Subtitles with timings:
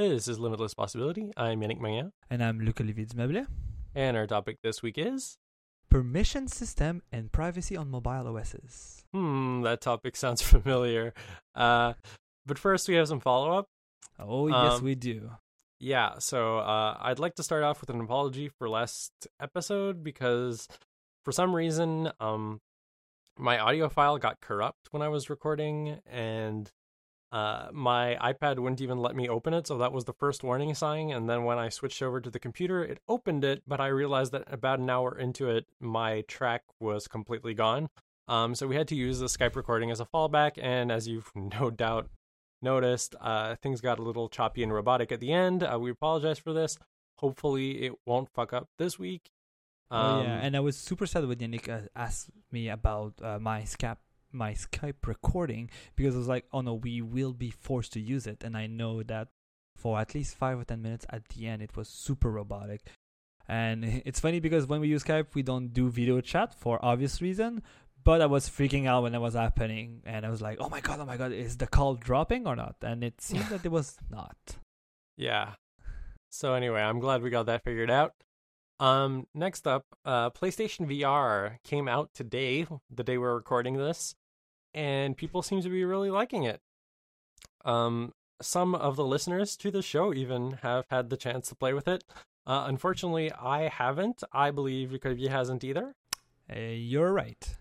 [0.00, 1.30] This is Limitless Possibility.
[1.36, 3.46] I'm Yannick Magnan, And I'm Luca Olivier Dumeuble.
[3.94, 5.36] and our topic this week is
[5.90, 9.04] Permission system and privacy on mobile OSs.
[9.12, 11.12] hmm, that topic sounds familiar.
[11.54, 11.92] Uh,
[12.46, 13.66] but first, we have some follow up.
[14.18, 15.32] Oh, yes, Um, we do.
[15.78, 20.66] Yeah, so uh, I'd like to start off with an apology for last episode because
[21.24, 22.60] for some reason, um,
[23.38, 26.70] my audio file got corrupt when I was recording, and
[27.32, 29.66] uh, my iPad wouldn't even let me open it.
[29.66, 31.10] So that was the first warning sign.
[31.10, 34.32] And then when I switched over to the computer, it opened it, but I realized
[34.32, 37.88] that about an hour into it, my track was completely gone.
[38.26, 41.30] Um, so we had to use the Skype recording as a fallback, and as you've
[41.34, 42.08] no doubt
[42.62, 45.62] noticed, uh, things got a little choppy and robotic at the end.
[45.62, 46.78] Uh, we apologize for this.
[47.18, 49.30] Hopefully, it won't fuck up this week.
[49.90, 50.34] oh, yeah.
[50.36, 53.98] Um, And I was super sad when Yannick uh, asked me about uh, my Skype
[54.32, 58.26] my Skype recording because I was like, oh no, we will be forced to use
[58.26, 58.44] it.
[58.44, 59.28] And I know that
[59.76, 62.82] for at least five or ten minutes at the end, it was super robotic.
[63.48, 67.20] And it's funny because when we use Skype, we don't do video chat for obvious
[67.20, 67.62] reason.
[68.02, 70.80] But I was freaking out when that was happening, and I was like, "Oh my
[70.80, 73.70] god, oh my god, is the call dropping or not?" And it seemed that it
[73.70, 74.38] was not.
[75.18, 75.52] Yeah.
[76.30, 78.14] So anyway, I'm glad we got that figured out.
[78.80, 84.14] Um, next up, uh, PlayStation VR came out today, the day we're recording this,
[84.74, 86.60] and people seem to be really liking it.
[87.64, 91.72] Um, some of the listeners to the show even have had the chance to play
[91.72, 92.04] with it.
[92.46, 94.22] Uh, unfortunately, I haven't.
[94.32, 95.94] I believe Ricovier hasn't either.
[96.50, 97.56] Uh, you're right.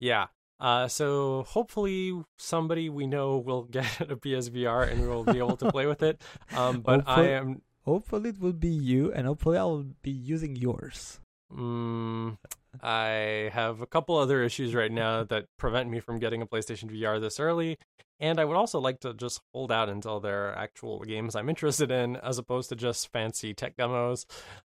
[0.00, 0.26] Yeah.
[0.60, 5.70] Uh, so hopefully somebody we know will get a PSVR and we'll be able to
[5.70, 6.22] play with it.
[6.56, 10.56] Um, but I am Hopefully, it will be you, and hopefully, I will be using
[10.56, 11.20] yours.
[11.52, 12.38] Mm,
[12.82, 16.90] I have a couple other issues right now that prevent me from getting a PlayStation
[16.90, 17.78] VR this early,
[18.20, 21.48] and I would also like to just hold out until there are actual games I'm
[21.48, 24.26] interested in, as opposed to just fancy tech demos.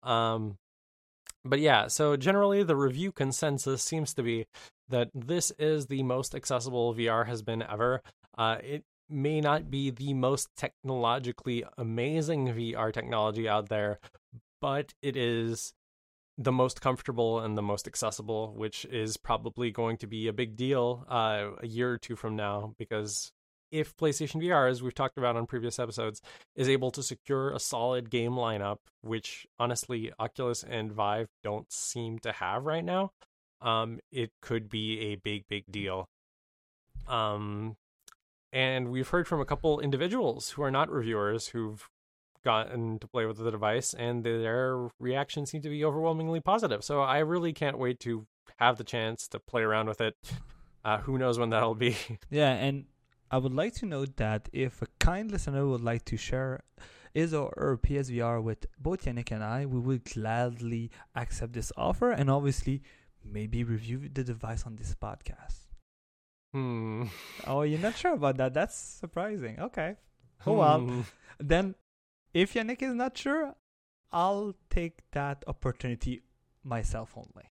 [0.02, 0.58] Um,
[1.44, 4.46] but yeah, so generally the review consensus seems to be
[4.88, 8.02] that this is the most accessible VR has been ever.
[8.36, 13.98] Uh, it may not be the most technologically amazing VR technology out there,
[14.60, 15.74] but it is
[16.36, 20.56] the most comfortable and the most accessible, which is probably going to be a big
[20.56, 22.74] deal uh, a year or two from now.
[22.78, 23.32] Because
[23.70, 26.20] if PlayStation VR, as we've talked about on previous episodes,
[26.54, 32.18] is able to secure a solid game lineup, which honestly Oculus and Vive don't seem
[32.20, 33.10] to have right now,
[33.60, 36.08] um, it could be a big, big deal.
[37.08, 37.76] Um,
[38.52, 41.88] and we've heard from a couple individuals who are not reviewers who've
[42.44, 47.00] gotten to play with the device and their reactions seem to be overwhelmingly positive so
[47.00, 48.26] i really can't wait to
[48.58, 50.14] have the chance to play around with it
[50.84, 51.96] uh, who knows when that'll be
[52.30, 52.84] Yeah, and
[53.30, 56.60] I would like to note that if a kind listener would like to share
[57.14, 62.30] his or PSVR with both Yannick and I, we will gladly accept this offer and
[62.30, 62.82] obviously
[63.24, 65.60] maybe review the device on this podcast.
[66.52, 67.04] hmm
[67.46, 68.54] Oh, you're not sure about that?
[68.54, 69.58] That's surprising.
[69.60, 69.96] Okay.
[70.46, 70.80] Oh, well.
[70.80, 71.00] Hmm.
[71.40, 71.74] Then,
[72.34, 73.54] if Yannick is not sure,
[74.12, 76.22] I'll take that opportunity
[76.62, 77.50] myself only.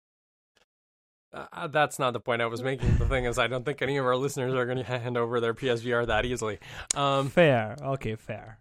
[1.33, 2.97] Uh, that's not the point I was making.
[2.97, 5.41] The thing is, I don't think any of our listeners are going to hand over
[5.41, 6.59] their PSVR that easily.
[6.97, 7.77] Um, fair.
[7.83, 8.61] Okay, fair.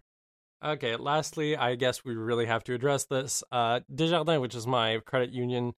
[0.62, 3.42] Okay, lastly, I guess we really have to address this.
[3.50, 5.72] Uh, Desjardins, which is my credit union,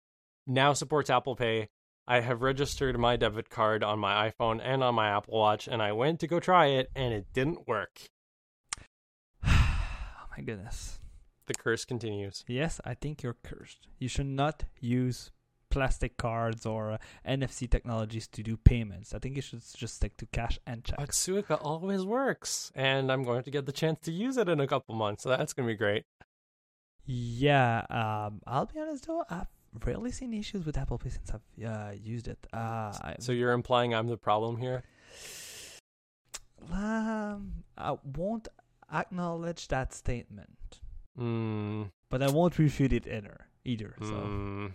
[0.46, 1.68] now supports Apple Pay.
[2.06, 5.82] I have registered my debit card on my iPhone and on my Apple Watch, and
[5.82, 8.08] I went to go try it, and it didn't work.
[10.38, 11.00] My goodness.
[11.46, 12.44] The curse continues.
[12.46, 13.88] Yes, I think you're cursed.
[13.98, 15.30] You should not use
[15.70, 19.14] plastic cards or uh, NFC technologies to do payments.
[19.14, 21.18] I think you should just stick to cash and But checks.
[21.18, 24.66] Suica always works, and I'm going to get the chance to use it in a
[24.66, 26.04] couple months, so that's going to be great.
[27.04, 29.46] Yeah, um, I'll be honest though, I've
[29.84, 32.46] rarely seen issues with Apple Pay since I've uh, used it.
[32.52, 34.84] Uh, So you're implying I'm the problem here?
[36.72, 38.48] um, I won't
[38.92, 40.80] acknowledge that statement,
[41.16, 41.84] Hmm.
[42.10, 43.46] but I won't refute it either.
[43.64, 43.94] Either.
[44.00, 44.14] So.
[44.14, 44.66] hmm.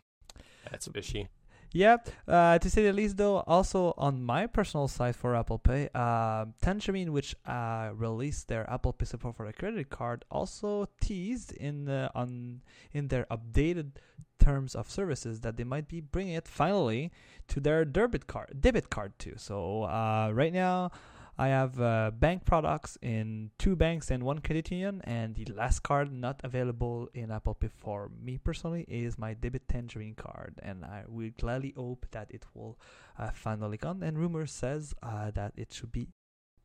[0.70, 1.30] That's fishy.
[1.76, 5.90] Yeah, uh, to say the least, though, also on my personal site for Apple Pay,
[5.96, 11.52] uh, Tangerine, which uh, released their Apple Pay support for a credit card, also teased
[11.54, 12.62] in the, on
[12.92, 13.94] in their updated
[14.40, 17.12] terms of services that they might be bringing it finally
[17.48, 19.34] to their debit card, debit card too.
[19.38, 20.92] So uh, right now,
[21.36, 25.82] I have uh, bank products in two banks and one credit union, and the last
[25.82, 30.86] card not available in Apple Pay for me personally is my debit Tangerine card, and
[30.86, 32.78] I will gladly hope that it will
[33.18, 34.04] uh, finally come.
[34.04, 36.10] And rumor says uh, that it should be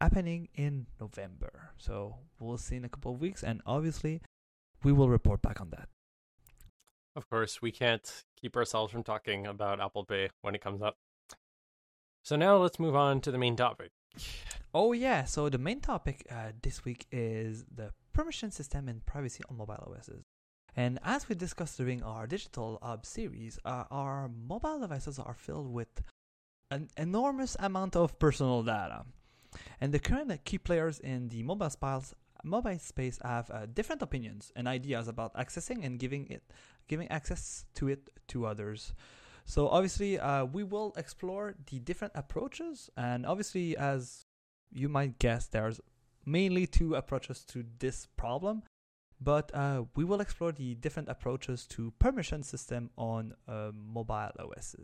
[0.02, 1.70] happening in November.
[1.78, 4.20] So we'll see in a couple of weeks, and obviously,
[4.82, 5.88] we will report back on that.
[7.16, 10.96] Of course, we can't keep ourselves from talking about Apple Pay when it comes up.
[12.22, 13.92] So now let's move on to the main topic.
[14.74, 19.42] Oh yeah, so the main topic uh, this week is the permission system and privacy
[19.48, 20.24] on mobile OSs.
[20.76, 25.72] And as we discussed during our Digital Hub series, uh, our mobile devices are filled
[25.72, 26.02] with
[26.70, 29.06] an enormous amount of personal data.
[29.80, 34.52] And the current key players in the mobile spiles, mobile space have uh, different opinions
[34.54, 36.42] and ideas about accessing and giving it
[36.88, 38.92] giving access to it to others.
[39.46, 44.26] So obviously, uh, we will explore the different approaches, and obviously, as
[44.72, 45.80] you might guess, there's
[46.24, 48.62] mainly two approaches to this problem.
[49.20, 54.76] But uh, we will explore the different approaches to permission system on uh, mobile OSs.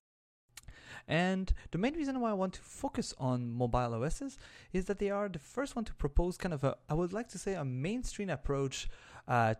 [1.06, 4.38] And the main reason why I want to focus on mobile OSs
[4.72, 7.28] is that they are the first one to propose kind of a, I would like
[7.28, 8.88] to say, a mainstream approach
[9.28, 9.54] uh,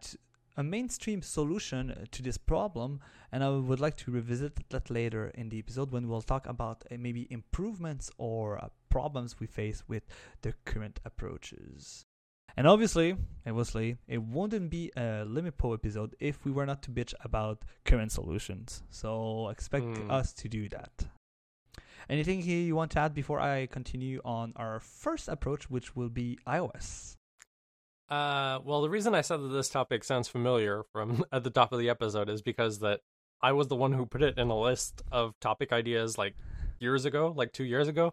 [0.57, 3.01] a mainstream solution to this problem,
[3.33, 6.85] and I would like to revisit that later in the episode when we'll talk about
[6.91, 8.69] uh, maybe improvements or uh,
[8.99, 10.05] problems we face with
[10.43, 12.07] the current approaches.
[12.57, 17.13] And obviously, obviously, it wouldn't be a Limipo episode if we were not to bitch
[17.29, 18.69] about current solutions.
[18.91, 20.11] So expect Mm.
[20.19, 20.95] us to do that.
[22.09, 26.11] Anything here you want to add before I continue on our first approach, which will
[26.23, 27.17] be iOS?
[28.09, 31.73] Uh, well, the reason I said that this topic sounds familiar from at the top
[31.73, 33.01] of the episode is because that
[33.43, 36.35] I was the one who put it in a list of topic ideas like
[36.79, 38.13] years ago, like two years ago,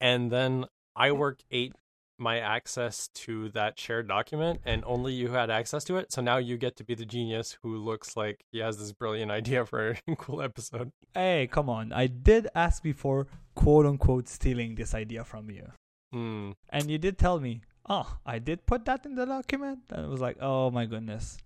[0.00, 0.66] and then
[0.96, 1.74] iWork ate
[2.18, 6.12] my access to that shared document, and only you had access to it.
[6.12, 9.30] So now you get to be the genius who looks like he has this brilliant
[9.40, 10.90] idea for a cool episode.
[11.14, 11.92] Hey, come on.
[11.92, 15.68] I did ask before, quote unquote, stealing this idea from you.
[16.12, 16.52] Hmm.
[16.70, 19.80] And you did tell me, oh, I did put that in the document.
[19.90, 21.38] And it was like, oh my goodness.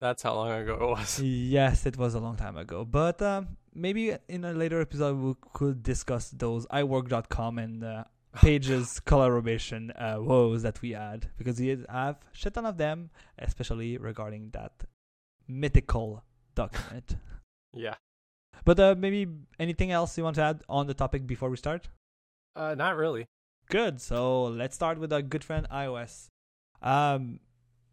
[0.00, 1.20] That's how long ago it was.
[1.20, 2.84] Yes, it was a long time ago.
[2.84, 8.04] But um, maybe in a later episode, we could discuss those iWork.com and uh,
[8.34, 11.28] pages collaboration uh, woes that we had.
[11.36, 14.84] Because we have shit ton of them, especially regarding that
[15.48, 16.24] mythical
[16.54, 17.16] document.
[17.76, 17.96] Yeah.
[18.64, 19.26] but uh, maybe
[19.58, 21.88] anything else you want to add on the topic before we start?
[22.54, 23.26] Uh, not really.
[23.68, 24.00] Good.
[24.00, 26.28] So let's start with our good friend iOS.
[26.80, 27.40] Um,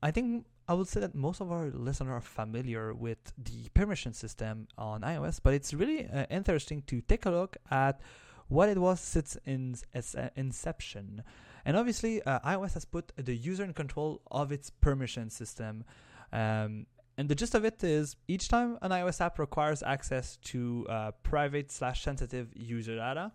[0.03, 4.13] I think I would say that most of our listeners are familiar with the permission
[4.13, 7.99] system on iOS, but it's really uh, interesting to take a look at
[8.47, 11.23] what it was since in its uh, inception.
[11.65, 15.83] And obviously, uh, iOS has put the user in control of its permission system.
[16.31, 16.85] Um,
[17.17, 21.11] and the gist of it is each time an iOS app requires access to uh,
[21.21, 23.33] private slash sensitive user data,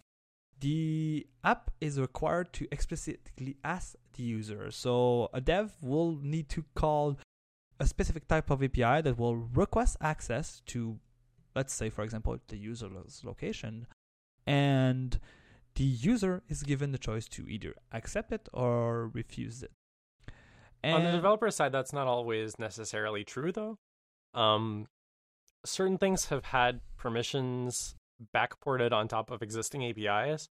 [0.61, 4.71] the app is required to explicitly ask the user.
[4.71, 7.19] So a dev will need to call
[7.79, 10.99] a specific type of API that will request access to,
[11.55, 13.87] let's say, for example, the user's location,
[14.47, 15.21] and
[15.75, 19.73] the user is given the choice to either accept it or refuse it.
[20.85, 23.79] on the And- developer side that's not always necessarily true though
[24.35, 24.87] um
[25.65, 27.97] certain things have had permissions
[28.35, 30.49] backported on top of existing apis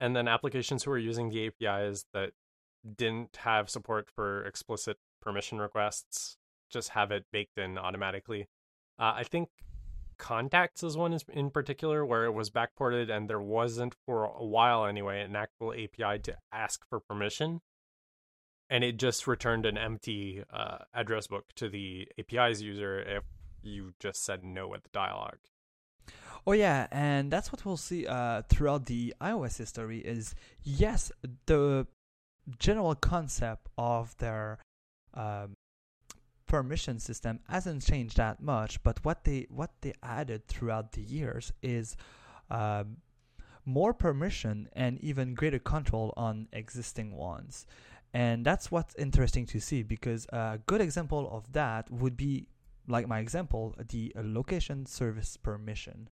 [0.00, 2.32] and then applications who are using the apis that
[2.96, 6.36] didn't have support for explicit permission requests
[6.70, 8.48] just have it baked in automatically
[8.98, 9.48] uh, i think
[10.18, 14.86] contacts is one in particular where it was backported and there wasn't for a while
[14.86, 17.60] anyway an actual api to ask for permission
[18.68, 23.22] and it just returned an empty uh, address book to the API's user if
[23.62, 25.38] you just said no at the dialogue.
[26.46, 29.98] Oh yeah, and that's what we'll see uh, throughout the iOS history.
[29.98, 31.10] Is yes,
[31.46, 31.86] the
[32.58, 34.58] general concept of their
[35.14, 35.56] um,
[36.46, 41.52] permission system hasn't changed that much, but what they what they added throughout the years
[41.62, 41.96] is
[42.50, 42.98] um,
[43.64, 47.66] more permission and even greater control on existing ones.
[48.14, 52.48] And that's what's interesting to see because a good example of that would be,
[52.88, 56.08] like my example, the location service permission.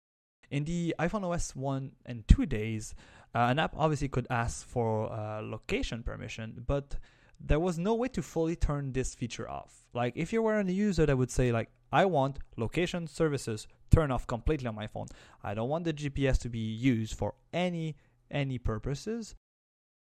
[0.52, 2.94] In the iPhone OS 1 and 2 days,
[3.34, 6.98] uh, an app obviously could ask for uh, location permission, but
[7.40, 9.86] there was no way to fully turn this feature off.
[9.94, 14.12] Like if you were a user that would say like I want location services turn
[14.12, 15.08] off completely on my phone.
[15.44, 17.96] I don't want the GPS to be used for any
[18.32, 19.36] any purposes.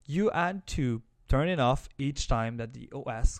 [0.06, 3.40] You had to turn it off each time that the OS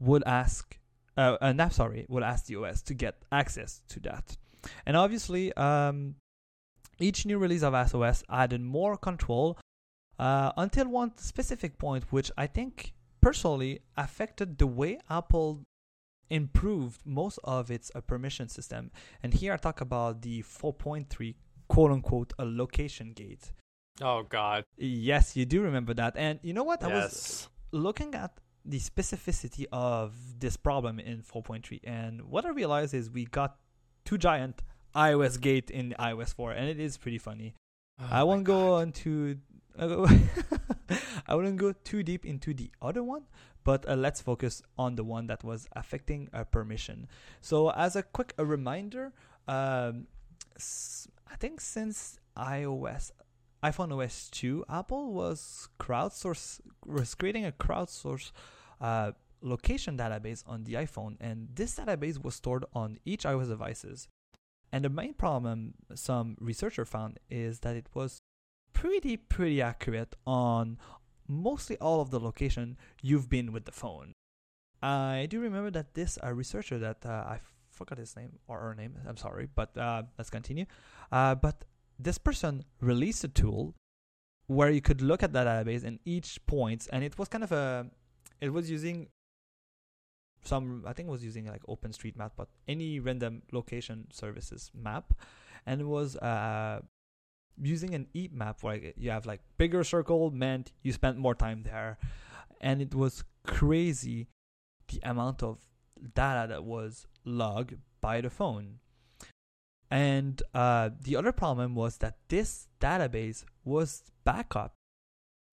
[0.00, 0.78] would ask
[1.16, 4.36] uh, an app sorry would ask the OS to get access to that.
[4.86, 6.16] And obviously, um,
[6.98, 9.58] each new release of SOS added more control
[10.18, 15.64] Uh, until one specific point, which I think personally affected the way Apple
[16.30, 18.90] improved most of its uh, permission system.
[19.22, 21.34] And here I talk about the 4.3
[21.68, 23.52] quote unquote a location gate.
[24.00, 24.64] Oh God.
[24.76, 26.14] Yes, you do remember that.
[26.16, 26.82] And you know what?
[26.82, 32.92] I was looking at the specificity of this problem in 4.3 and what I realized
[32.92, 33.56] is we got
[34.04, 34.62] two giant
[34.94, 37.54] iOS gate in iOS 4 and it is pretty funny.
[38.00, 39.38] Oh I won't go on to
[41.28, 43.24] I wouldn't go too deep into the other one,
[43.64, 47.08] but uh, let's focus on the one that was affecting uh, permission.
[47.40, 49.12] So, as a quick a reminder,
[49.46, 50.06] um,
[51.38, 53.12] think since iOS,
[53.62, 58.32] iPhone OS 2, Apple was crowdsource was creating a crowdsource
[58.80, 64.08] uh, location database on the iPhone, and this database was stored on each iOS devices.
[64.70, 68.20] And the main problem some researcher found is that it was
[68.74, 70.78] pretty pretty accurate on
[71.28, 74.12] mostly all of the location you've been with the phone.
[74.82, 78.74] I do remember that this uh, researcher that uh, I forgot his name or her
[78.74, 78.94] name.
[79.06, 80.66] I'm sorry, but uh, let's continue.
[81.10, 81.64] Uh, but
[81.98, 83.74] this person released a tool
[84.46, 87.52] where you could look at the database and each points, and it was kind of
[87.52, 87.86] a,
[88.40, 89.08] it was using
[90.44, 95.12] some I think it was using like OpenStreetMap, but any random location services map,
[95.66, 96.80] and it was uh
[97.62, 101.62] using an heat map where you have like bigger circle meant you spent more time
[101.62, 101.98] there,
[102.60, 104.28] and it was crazy
[104.88, 105.58] the amount of
[106.14, 108.78] data that was logged by the phone.
[109.90, 114.74] And uh, the other problem was that this database was backup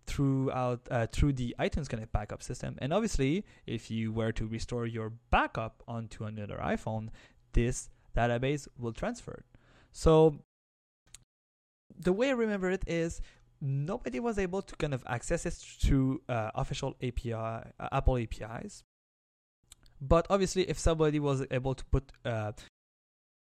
[0.08, 2.76] throughout uh, through the iTunes Connect backup system.
[2.80, 7.10] And obviously, if you were to restore your backup onto another iPhone,
[7.54, 9.44] this database will transfer.
[9.92, 10.42] So
[11.98, 13.22] the way I remember it is
[13.62, 17.62] nobody was able to kind of access it through uh, official API uh,
[17.92, 18.84] Apple APIs.
[20.02, 22.52] But obviously, if somebody was able to put uh,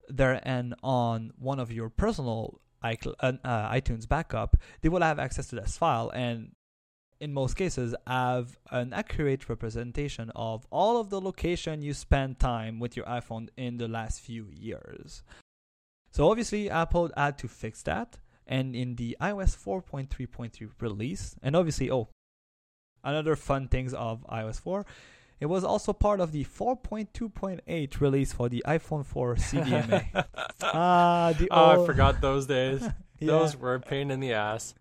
[0.07, 5.47] their end on one of your personal uh, uh, iTunes backup, they will have access
[5.47, 6.51] to this file and
[7.19, 12.79] in most cases have an accurate representation of all of the location you spent time
[12.79, 15.21] with your iPhone in the last few years.
[16.11, 18.17] So obviously Apple had to fix that
[18.51, 22.09] and in the iOS 4.3.3 release and obviously oh
[23.03, 24.85] another fun things of iOS 4
[25.39, 30.05] it was also part of the 4.2.8 release for the iPhone 4 CDMA.
[30.63, 32.81] Ah, the oh, I forgot those days.
[33.19, 33.27] yeah.
[33.27, 34.75] Those were a pain in the ass.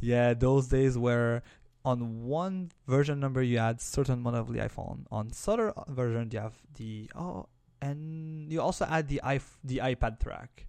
[0.00, 1.44] Yeah, those days where
[1.84, 5.06] on one version number you had certain amount of the iPhone.
[5.12, 7.46] On other version you have the oh,
[7.80, 10.66] and you also add the i the iPad track.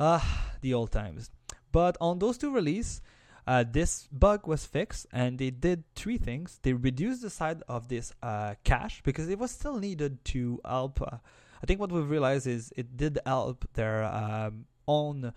[0.00, 1.30] Ah, the old times.
[1.72, 3.00] But on those two release,
[3.46, 6.60] uh, this bug was fixed, and they did three things.
[6.62, 11.00] They reduced the size of this uh, cache because it was still needed to help.
[11.00, 11.16] Uh,
[11.62, 15.32] I think what we've realized is it did help their um, own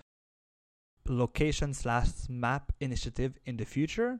[1.07, 4.19] location slash map initiative in the future.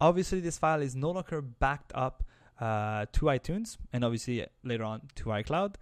[0.00, 2.24] Obviously, this file is no longer backed up
[2.60, 5.74] uh, to iTunes and obviously later on to iCloud.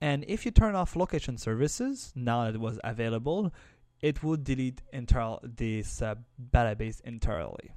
[0.00, 3.52] And if you turn off location services now that it was available,
[4.00, 6.14] it would delete entire this uh,
[6.52, 7.72] database entirely.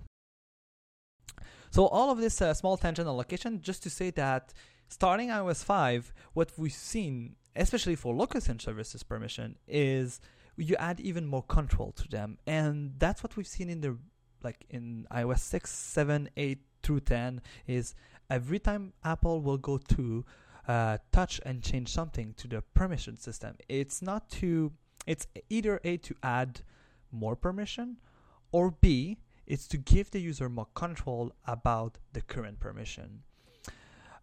[1.69, 4.53] So all of this uh, small tangent on location, just to say that
[4.87, 10.21] starting iOS 5, what we've seen, especially for location services permission, is
[10.55, 13.97] you add even more control to them, and that's what we've seen in the
[14.43, 17.95] like in iOS 6, 7, 8 through 10 is
[18.29, 20.25] every time Apple will go to
[20.67, 24.71] uh, touch and change something to the permission system, it's not to
[25.05, 26.61] it's either a to add
[27.11, 27.97] more permission
[28.51, 33.23] or b it's to give the user more control about the current permission.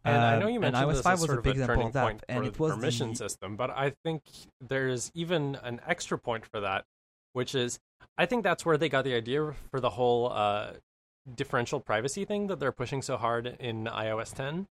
[0.03, 1.61] And I know Um, you mentioned iOS this 5 as was sort of big a
[1.61, 3.93] example turning of that, point and for it the was permission the, system, but I
[4.03, 4.23] think
[4.61, 6.87] there's even an extra point for that,
[7.35, 7.79] which is
[8.17, 10.73] I think that's where they got the idea for the whole uh,
[11.35, 14.67] differential privacy thing that they're pushing so hard in iOS 10.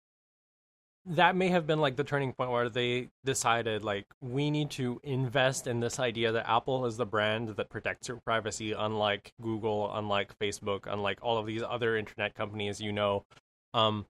[1.11, 5.01] That may have been like the turning point where they decided like we need to
[5.05, 9.91] invest in this idea that Apple is the brand that protects your privacy, unlike Google,
[9.95, 13.25] unlike Facebook, unlike all of these other internet companies you know.
[13.73, 14.07] Um,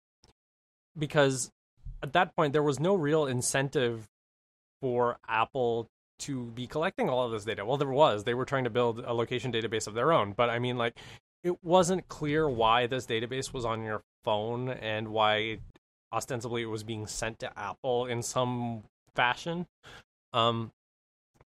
[0.97, 1.51] because
[2.03, 4.09] at that point there was no real incentive
[4.81, 5.89] for Apple
[6.21, 7.65] to be collecting all of this data.
[7.65, 8.25] Well, there was.
[8.25, 10.97] They were trying to build a location database of their own, but I mean, like,
[11.45, 15.59] it wasn't clear why this database was on your phone and why
[16.13, 18.83] ostensibly it was being sent to Apple in some
[19.15, 19.67] fashion.
[20.33, 20.73] Um,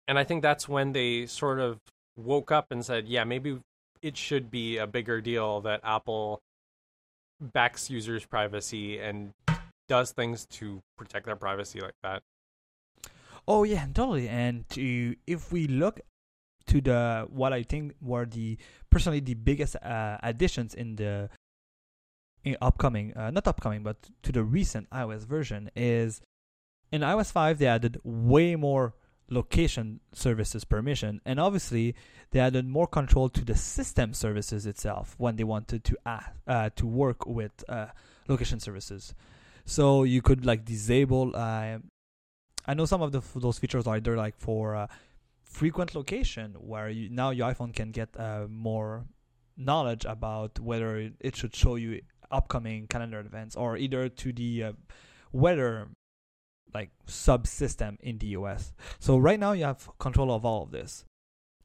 [0.09, 1.81] and I think that's when they sort of
[2.17, 3.59] woke up and said, yeah, maybe
[4.03, 6.41] it should be a bigger deal that Apple
[7.41, 9.33] backs users' privacy and
[9.89, 12.23] does things to protect their privacy like that.
[13.49, 14.29] Oh yeah, totally.
[14.29, 16.01] And to if we look
[16.67, 18.59] to the what I think were the
[18.91, 21.31] personally the biggest uh, additions in the
[22.61, 26.21] upcoming, uh, not upcoming, but to the recent iOS version is
[26.93, 28.95] in iOS 5 they added way more
[29.29, 31.97] location services permission and obviously
[32.31, 36.71] they added more control to the system services itself when they wanted to add, uh,
[36.77, 37.87] to work with uh,
[38.29, 39.15] location services.
[39.65, 41.79] So you could like disable uh,
[42.67, 44.87] i know some of the, those features are either like for uh,
[45.45, 49.07] frequent location where you, now your iphone can get uh, more
[49.57, 54.73] knowledge about whether it should show you upcoming calendar events or either to the uh,
[55.33, 55.89] weather
[56.75, 58.73] like subsystem in the US.
[58.99, 61.05] So right now you have control of all of this.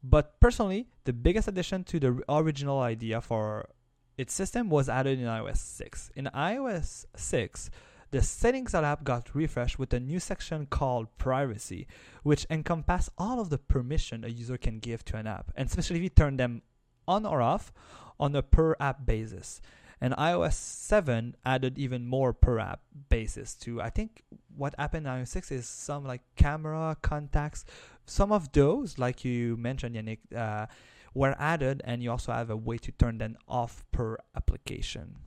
[0.03, 3.69] But personally, the biggest addition to the original idea for
[4.17, 6.11] its system was added in iOS 6.
[6.15, 7.69] In iOS 6,
[8.11, 11.87] the settings app got refreshed with a new section called privacy,
[12.23, 15.97] which encompass all of the permission a user can give to an app, and especially
[15.97, 16.61] if you turn them
[17.07, 17.71] on or off
[18.19, 19.61] on a per app basis.
[20.03, 24.23] And iOS 7 added even more per app basis to I think
[24.55, 27.65] what happened in iOS 6 is some like camera contacts.
[28.05, 30.65] Some of those, like you mentioned, Yannick, uh,
[31.13, 35.17] were added, and you also have a way to turn them off per application.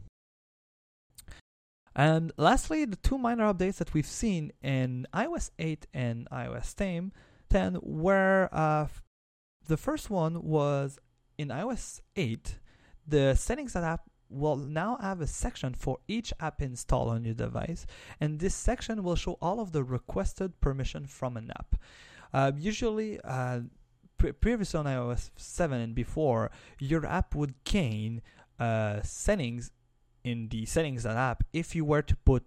[1.94, 7.12] And lastly, the two minor updates that we've seen in iOS 8 and iOS 10,
[7.50, 8.86] 10 were uh,
[9.66, 10.98] the first one was
[11.38, 12.58] in iOS 8,
[13.06, 17.34] the settings that app will now have a section for each app installed on your
[17.34, 17.86] device,
[18.20, 21.76] and this section will show all of the requested permission from an app.
[22.32, 23.60] Uh, usually, uh,
[24.18, 28.22] pre- previously on iOS 7 and before, your app would gain
[28.58, 29.70] uh, settings
[30.24, 32.42] in the settings app if you were to put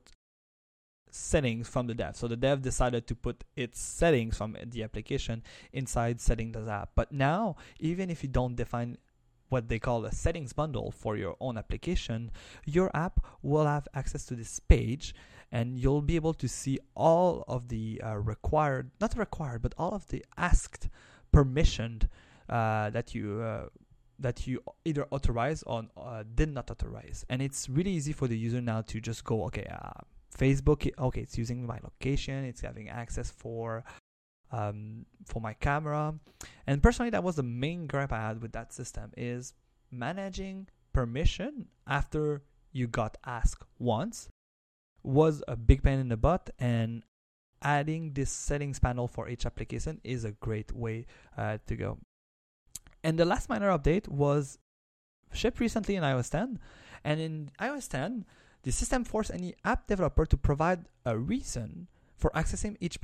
[1.09, 2.15] settings from the dev.
[2.15, 6.89] So the dev decided to put its settings from the application inside settings app.
[6.95, 8.97] But now, even if you don't define
[9.49, 12.31] what they call a settings bundle for your own application,
[12.65, 15.13] your app will have access to this page
[15.51, 19.93] and you'll be able to see all of the uh, required, not required, but all
[19.93, 20.89] of the asked
[21.33, 22.07] permissioned
[22.49, 23.67] uh, that you uh,
[24.19, 27.23] that you either authorize or uh, did not authorize.
[27.29, 30.01] And it's really easy for the user now to just go, okay, uh,
[30.35, 33.83] Facebook, okay, it's using my location, it's having access for
[34.51, 36.15] um, for my camera.
[36.65, 39.53] And personally, that was the main gripe I had with that system is
[39.91, 44.29] managing permission after you got asked once
[45.03, 47.03] was a big pain in the butt and
[47.61, 51.05] adding this settings panel for each application is a great way
[51.37, 51.97] uh, to go
[53.03, 54.59] and the last minor update was
[55.31, 56.59] shipped recently in ios 10
[57.03, 58.25] and in ios 10
[58.63, 62.99] the system forced any app developer to provide a reason for accessing each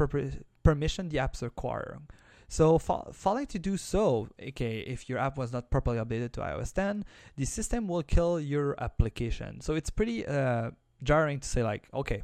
[0.63, 2.07] permission the app's requiring.
[2.47, 6.41] So, fa- failing to do so, okay, if your app was not properly updated to
[6.41, 9.61] iOS 10, the system will kill your application.
[9.61, 10.71] So, it's pretty uh,
[11.01, 12.23] jarring to say, like, okay,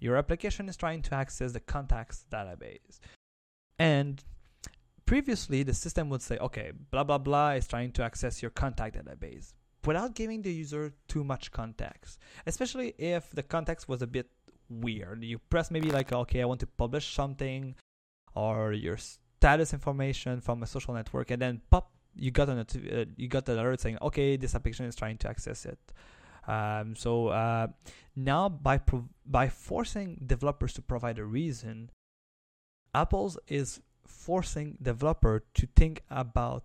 [0.00, 3.00] your application is trying to access the contacts database.
[3.78, 4.22] And
[5.06, 8.96] previously, the system would say, okay, blah, blah, blah is trying to access your contact
[8.96, 9.52] database
[9.84, 14.28] without giving the user too much context, especially if the context was a bit
[14.68, 15.22] weird.
[15.24, 17.74] You press maybe like, okay, I want to publish something
[18.34, 23.04] or your status information from a social network, and then pop, you got an uh,
[23.16, 25.78] you got the alert saying, okay, this application is trying to access it.
[26.46, 27.68] Um, so uh,
[28.16, 31.90] now by pro- by forcing developers to provide a reason,
[32.94, 36.64] Apple's is forcing developer to think about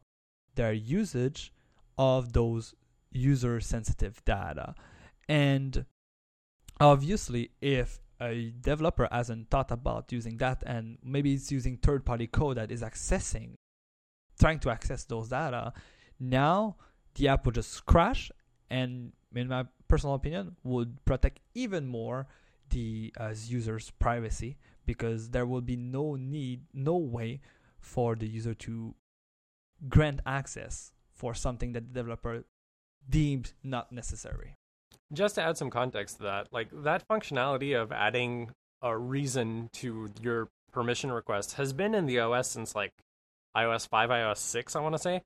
[0.56, 1.52] their usage
[1.98, 2.74] of those
[3.12, 4.74] user sensitive data
[5.28, 5.86] and
[6.80, 12.28] obviously if a developer hasn't thought about using that and maybe it's using third party
[12.28, 13.54] code that is accessing
[14.40, 15.74] trying to access those data
[16.20, 16.76] now
[17.16, 18.32] the app would just crash
[18.70, 22.28] and in my personal opinion would protect even more
[22.70, 27.40] the uh, user's privacy because there will be no need no way
[27.80, 28.96] for the user to
[29.90, 32.44] grant access for something that the developer
[33.10, 34.56] deemed not necessary
[35.14, 40.10] just to add some context to that, like that functionality of adding a reason to
[40.22, 42.94] your permission request has been in the OS since like
[43.56, 45.22] iOS 5, iOS 6, I want to say.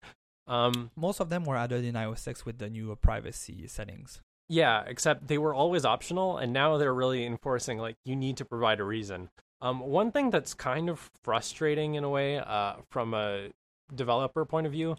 [0.47, 4.21] Um, Most of them were added in iOS 6 with the new privacy settings.
[4.49, 8.45] Yeah, except they were always optional, and now they're really enforcing like you need to
[8.45, 9.29] provide a reason.
[9.61, 13.49] Um, one thing that's kind of frustrating in a way, uh, from a
[13.93, 14.95] developer point of view,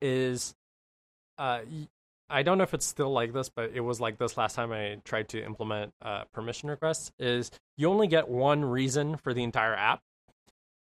[0.00, 0.54] is
[1.38, 1.60] uh,
[2.28, 4.72] I don't know if it's still like this, but it was like this last time
[4.72, 7.12] I tried to implement uh, permission requests.
[7.18, 10.00] Is you only get one reason for the entire app,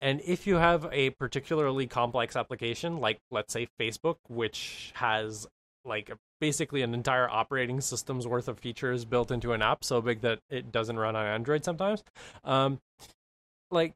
[0.00, 5.46] and if you have a particularly complex application, like let's say Facebook, which has
[5.84, 10.20] like basically an entire operating system's worth of features built into an app, so big
[10.20, 12.02] that it doesn't run on Android sometimes,
[12.44, 12.80] um,
[13.70, 13.94] like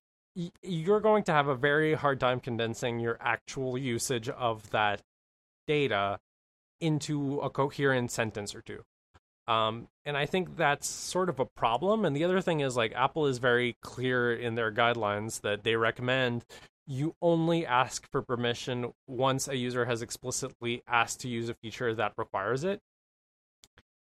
[0.62, 5.02] you're going to have a very hard time condensing your actual usage of that
[5.66, 6.18] data
[6.80, 8.82] into a coherent sentence or two.
[9.46, 12.04] Um, and I think that's sort of a problem.
[12.04, 15.76] And the other thing is, like, Apple is very clear in their guidelines that they
[15.76, 16.44] recommend
[16.88, 21.94] you only ask for permission once a user has explicitly asked to use a feature
[21.94, 22.80] that requires it.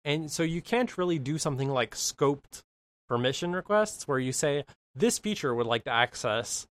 [0.06, 2.62] And so you can't really do something like scoped
[3.10, 4.64] permission requests where you say,
[4.96, 6.66] this feature would like to access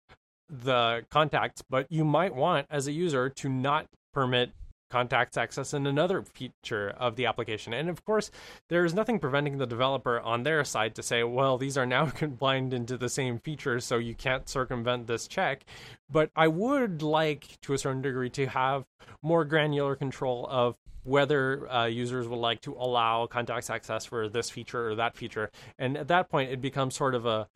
[0.49, 4.51] the contacts, but you might want as a user to not permit
[4.91, 7.73] contacts access in another feature of the application.
[7.73, 8.29] And of course,
[8.69, 12.73] there's nothing preventing the developer on their side to say, well, these are now combined
[12.73, 15.65] into the same feature, so you can't circumvent this check.
[16.09, 18.85] But I would like, to a certain degree, to have
[19.23, 24.49] more granular control of whether uh, users would like to allow contacts access for this
[24.49, 25.49] feature or that feature.
[25.79, 27.47] And at that point, it becomes sort of a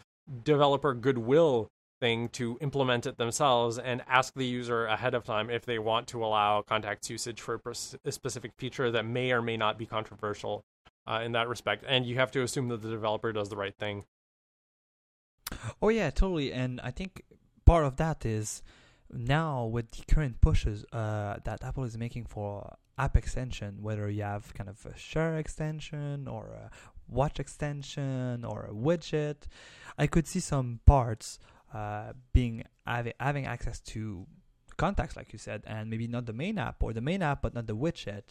[0.44, 5.66] developer goodwill thing to implement it themselves and ask the user ahead of time if
[5.66, 7.62] they want to allow contacts usage for
[8.06, 10.66] a specific feature that may or may not be controversial
[11.08, 11.84] uh, in that respect.
[11.88, 14.06] And you have to assume that the developer does the right thing.
[15.82, 16.52] Oh yeah, totally.
[16.52, 17.24] And I think
[17.66, 18.62] part of that is
[19.12, 24.24] now with the current pushes uh, that Apple is making for app extension, whether you
[24.24, 26.70] have kind of a share extension or a
[27.08, 29.44] watch extension or a widget,
[29.98, 31.40] I could see some parts
[31.76, 34.26] uh, being having, having access to
[34.78, 37.54] contacts, like you said, and maybe not the main app or the main app, but
[37.54, 38.24] not the widget.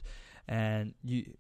[0.48, 1.36] And you,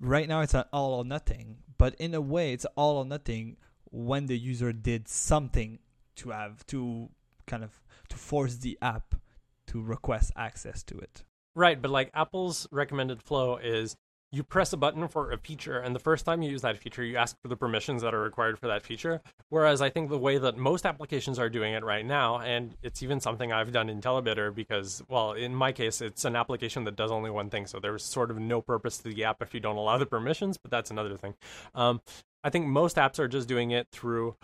[0.00, 1.56] right now, it's an all or nothing.
[1.78, 3.56] But in a way, it's all or nothing
[3.90, 5.78] when the user did something
[6.16, 7.08] to have to
[7.46, 9.14] kind of to force the app
[9.68, 11.24] to request access to it.
[11.56, 13.96] Right, but like Apple's recommended flow is
[14.32, 17.02] you press a button for a feature, and the first time you use that feature,
[17.02, 19.20] you ask for the permissions that are required for that feature.
[19.48, 23.02] Whereas I think the way that most applications are doing it right now, and it's
[23.02, 26.96] even something I've done in Telebidder because, well, in my case, it's an application that
[26.96, 29.60] does only one thing, so there's sort of no purpose to the app if you
[29.60, 31.34] don't allow the permissions, but that's another thing.
[31.74, 32.00] Um,
[32.44, 34.36] I think most apps are just doing it through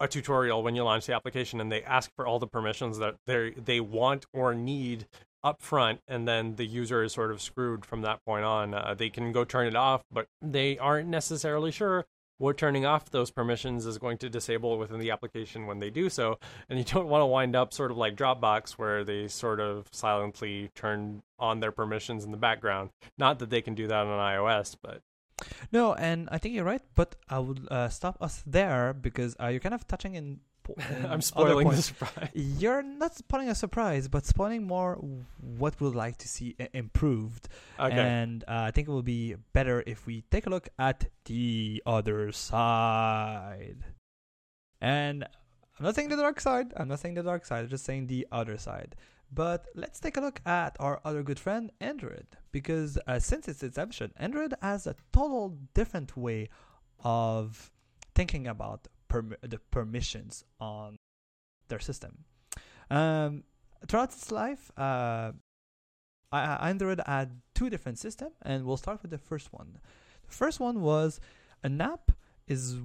[0.00, 3.14] a tutorial when you launch the application and they ask for all the permissions that
[3.26, 5.06] they they want or need
[5.44, 8.74] up front and then the user is sort of screwed from that point on.
[8.74, 12.06] Uh, they can go turn it off but they aren't necessarily sure
[12.38, 16.08] what turning off those permissions is going to disable within the application when they do
[16.10, 16.38] so.
[16.68, 19.86] And you don't want to wind up sort of like dropbox where they sort of
[19.92, 22.90] silently turn on their permissions in the background.
[23.18, 25.02] Not that they can do that on ios but
[25.72, 29.48] no and i think you're right but i would uh, stop us there because uh,
[29.48, 30.40] you're kind of touching in
[31.08, 32.30] I'm spoiling the surprise.
[32.34, 34.96] You're not spoiling a surprise, but spoiling more
[35.40, 37.48] what we'd like to see improved.
[37.78, 37.96] Okay.
[37.96, 41.82] And uh, I think it will be better if we take a look at the
[41.86, 43.84] other side.
[44.80, 45.24] And
[45.78, 46.72] I'm not saying the dark side.
[46.76, 47.64] I'm not saying the dark side.
[47.64, 48.94] I'm just saying the other side.
[49.32, 52.26] But let's take a look at our other good friend, Android.
[52.52, 56.48] Because uh, since its inception, Android has a total different way
[57.02, 57.72] of
[58.14, 60.96] thinking about perm- the permissions on
[61.68, 62.24] their system.
[62.90, 63.44] Um,
[63.86, 65.32] throughout its life, uh,
[66.32, 69.78] Android had two different systems, and we'll start with the first one.
[70.26, 71.20] The first one was
[71.62, 72.10] an app
[72.46, 72.76] is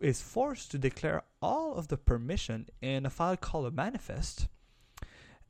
[0.00, 4.46] is forced to declare all of the permission in a file called a manifest,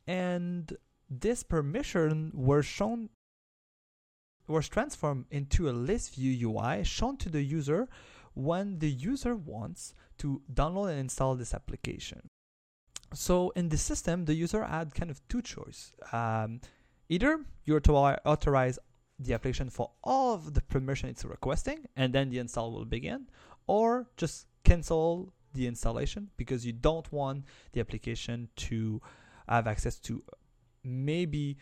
[0.07, 0.77] and
[1.11, 3.11] this permission were shown
[4.47, 7.89] was transformed into a list view UI shown to the user
[8.35, 12.29] when the user wants to download and install this application.
[13.15, 15.93] So in the system, the user had kind of two choices.
[16.13, 16.61] Um,
[17.09, 18.79] either you authorize
[19.19, 23.29] the application for all of the permission it's requesting, and then the install will begin,
[23.67, 29.01] or just cancel the installation because you don't want the application to
[29.49, 30.23] have access to
[30.85, 31.57] maybe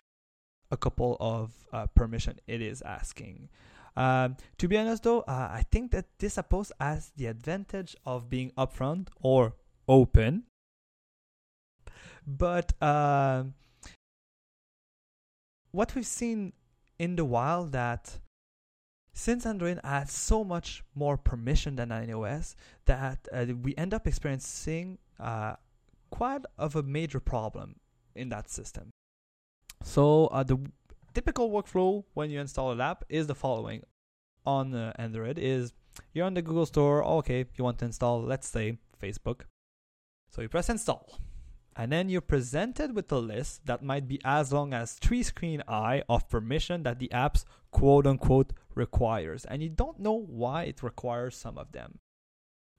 [0.71, 3.49] a couple of uh, permission it is asking.
[3.97, 8.29] Um, to be honest, though, uh, I think that this approach has the advantage of
[8.29, 9.55] being upfront or
[9.87, 10.43] open.
[12.25, 13.45] But uh,
[15.71, 16.53] what we've seen
[16.99, 18.19] in the wild that
[19.13, 22.53] since Android has so much more permission than iOS,
[22.85, 25.55] that uh, we end up experiencing uh,
[26.11, 27.77] quite of a major problem
[28.15, 28.91] in that system.
[29.81, 30.59] So uh, the
[31.17, 33.81] typical workflow when you install an app is the following
[34.45, 35.73] on uh, Android is
[36.13, 37.03] you're on the Google Store.
[37.03, 39.41] Okay, you want to install, let's say, Facebook.
[40.29, 41.17] So you press install.
[41.75, 45.63] And then you're presented with a list that might be as long as three screen
[45.67, 49.43] eye of permission that the apps quote unquote requires.
[49.45, 51.97] And you don't know why it requires some of them.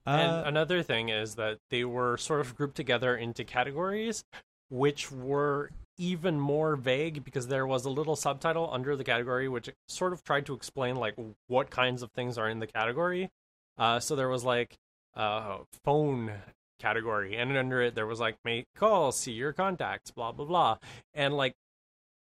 [0.05, 4.23] And Uh, another thing is that they were sort of grouped together into categories,
[4.69, 9.69] which were even more vague because there was a little subtitle under the category which
[9.87, 11.15] sort of tried to explain like
[11.47, 13.29] what kinds of things are in the category.
[13.77, 14.77] Uh, so there was like
[15.15, 16.31] uh, phone
[16.79, 20.77] category, and under it there was like make calls, see your contacts, blah blah blah,
[21.13, 21.53] and like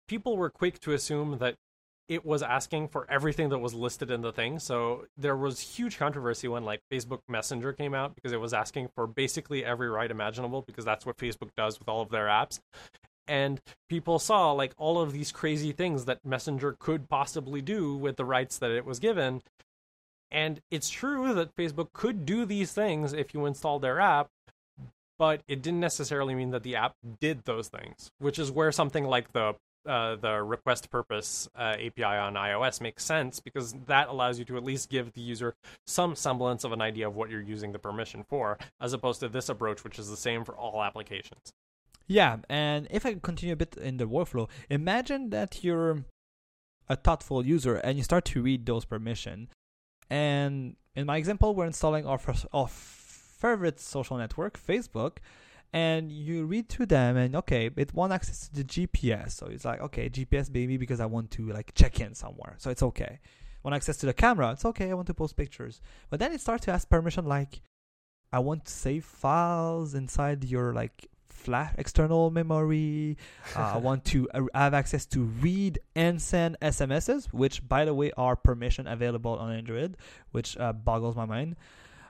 [0.08, 1.56] people were quick to assume that
[2.08, 4.58] it was asking for everything that was listed in the thing.
[4.58, 8.88] So there was huge controversy when like Facebook Messenger came out because it was asking
[8.94, 12.60] for basically every right imaginable because that's what Facebook does with all of their apps.
[13.26, 18.16] And people saw like all of these crazy things that Messenger could possibly do with
[18.16, 19.42] the rights that it was given.
[20.30, 24.28] And it's true that Facebook could do these things if you installed their app,
[25.18, 29.04] but it didn't necessarily mean that the app did those things, which is where something
[29.04, 29.54] like the
[29.86, 34.56] uh, the request purpose uh, API on iOS makes sense because that allows you to
[34.56, 35.54] at least give the user
[35.86, 39.28] some semblance of an idea of what you're using the permission for, as opposed to
[39.28, 41.52] this approach, which is the same for all applications.
[42.06, 46.04] Yeah, and if I continue a bit in the workflow, imagine that you're
[46.88, 49.48] a thoughtful user and you start to read those permission.
[50.10, 55.18] And in my example, we're installing our, first, our favorite social network, Facebook,
[55.72, 59.32] and you read through them and okay, it wants access to the GPS.
[59.32, 62.54] So it's like, okay, GPS baby because I want to like check in somewhere.
[62.58, 63.18] So it's okay.
[63.62, 65.80] Want access to the camera, it's okay, I want to post pictures.
[66.10, 67.62] But then it starts to ask permission like
[68.30, 71.08] I want to save files inside your like
[71.44, 73.16] flash external memory.
[73.56, 77.94] Uh, I want to uh, have access to read and send SMSs, which, by the
[77.94, 79.96] way, are permission available on Android,
[80.32, 81.56] which uh, boggles my mind.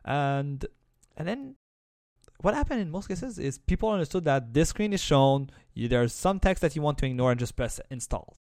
[0.04, 0.64] And
[1.16, 1.56] and then
[2.40, 5.50] what happened in most cases is people understood that this screen is shown.
[5.74, 8.36] You, there's some text that you want to ignore and just press install.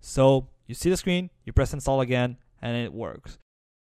[0.00, 3.38] So you see the screen, you press install again, and it works.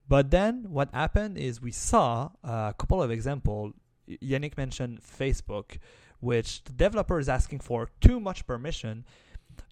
[0.08, 3.74] But then what happened is we saw a couple of examples.
[4.08, 5.78] Yannick mentioned Facebook,
[6.20, 9.04] which the developer is asking for too much permission,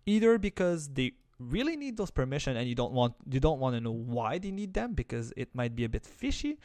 [0.06, 3.80] either because they really need those permission and you don't want you don't want to
[3.80, 6.58] know why they need them because it might be a bit fishy,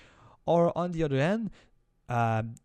[0.45, 1.51] or on the other hand,
[2.09, 2.55] um,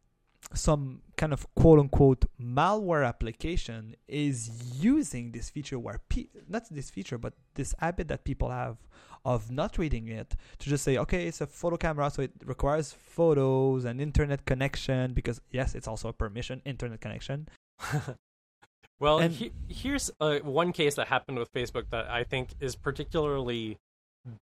[0.54, 6.90] some kind of quote unquote malware application is using this feature where pe- not this
[6.90, 8.78] feature but this habit that people have
[9.24, 12.92] of not reading it to just say okay it's a photo camera so it requires
[12.92, 17.48] photos and internet connection because yes it's also a permission internet connection
[19.00, 22.74] well, And- he- here's uh, one case that happened with Facebook that I think is
[22.76, 23.78] particularly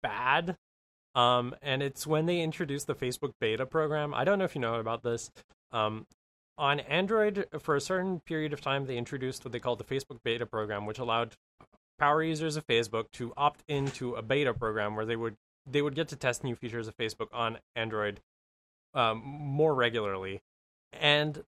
[0.02, 0.56] bad.
[1.16, 4.14] Um, and it's when they introduced the Facebook beta program.
[4.14, 5.30] I don't know if you know about this.
[5.72, 6.06] Um,
[6.58, 10.18] on Android, for a certain period of time, they introduced what they called the Facebook
[10.24, 11.34] beta program, which allowed
[12.00, 15.96] power users of Facebook to opt into a beta program where they would they would
[15.96, 18.20] get to test new features of Facebook on Android
[18.94, 20.42] um, more regularly.
[20.92, 21.44] And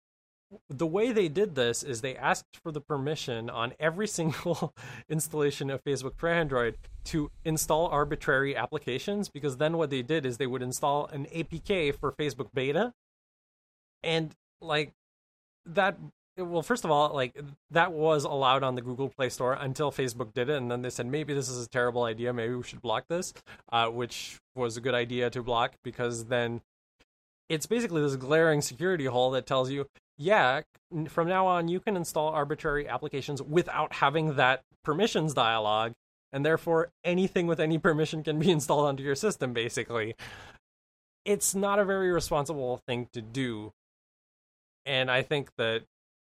[0.70, 4.74] the way they did this is they asked for the permission on every single
[5.10, 10.38] installation of Facebook for Android to install arbitrary applications because then what they did is
[10.38, 12.94] they would install an APK for Facebook beta
[14.04, 14.94] and like
[15.66, 15.98] that
[16.38, 17.40] well first of all like
[17.72, 20.90] that was allowed on the Google Play Store until Facebook did it and then they
[20.90, 23.34] said maybe this is a terrible idea maybe we should block this
[23.72, 26.62] uh, which was a good idea to block because then
[27.50, 29.86] it's basically this glaring security hole that tells you
[30.18, 30.62] yeah,
[31.08, 35.94] from now on you can install arbitrary applications without having that permissions dialog,
[36.32, 40.16] and therefore anything with any permission can be installed onto your system, basically.
[41.26, 43.72] It's not a very responsible thing to do.
[44.86, 45.84] And I think that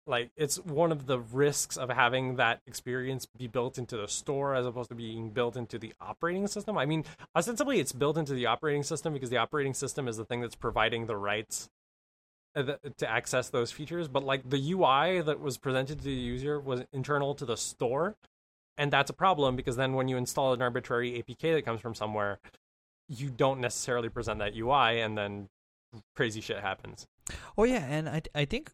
[0.08, 4.54] like it's one of the risks of having that experience be built into the store
[4.54, 6.78] as opposed to being built into the operating system.
[6.78, 7.04] I mean,
[7.36, 10.56] ostensibly it's built into the operating system because the operating system is the thing that's
[10.56, 11.68] providing the rights
[12.56, 14.08] uh, to access those features.
[14.08, 18.16] But like the ui that was presented to the user was internal to the store.
[18.76, 21.94] And that's a problem because then when you install an arbitrary apk that comes from
[21.94, 22.38] somewhere
[23.08, 25.48] you don't necessarily present that ui and then
[26.16, 27.06] crazy shit happens.
[27.56, 27.84] Oh yeah.
[27.88, 28.70] And i, I think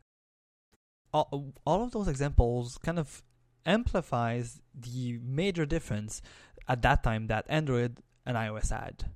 [1.14, 3.22] all, all of those examples kind of
[3.64, 6.20] amplifies the major difference
[6.68, 9.07] at that time that android and ios had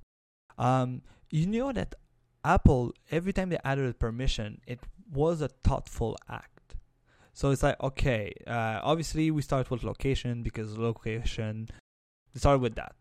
[0.57, 1.95] um, you know that
[2.43, 4.79] Apple, every time they added a permission, it
[5.11, 6.75] was a thoughtful act.
[7.33, 11.69] So it's like, okay, uh, obviously we start with location because location
[12.33, 12.95] It started with that.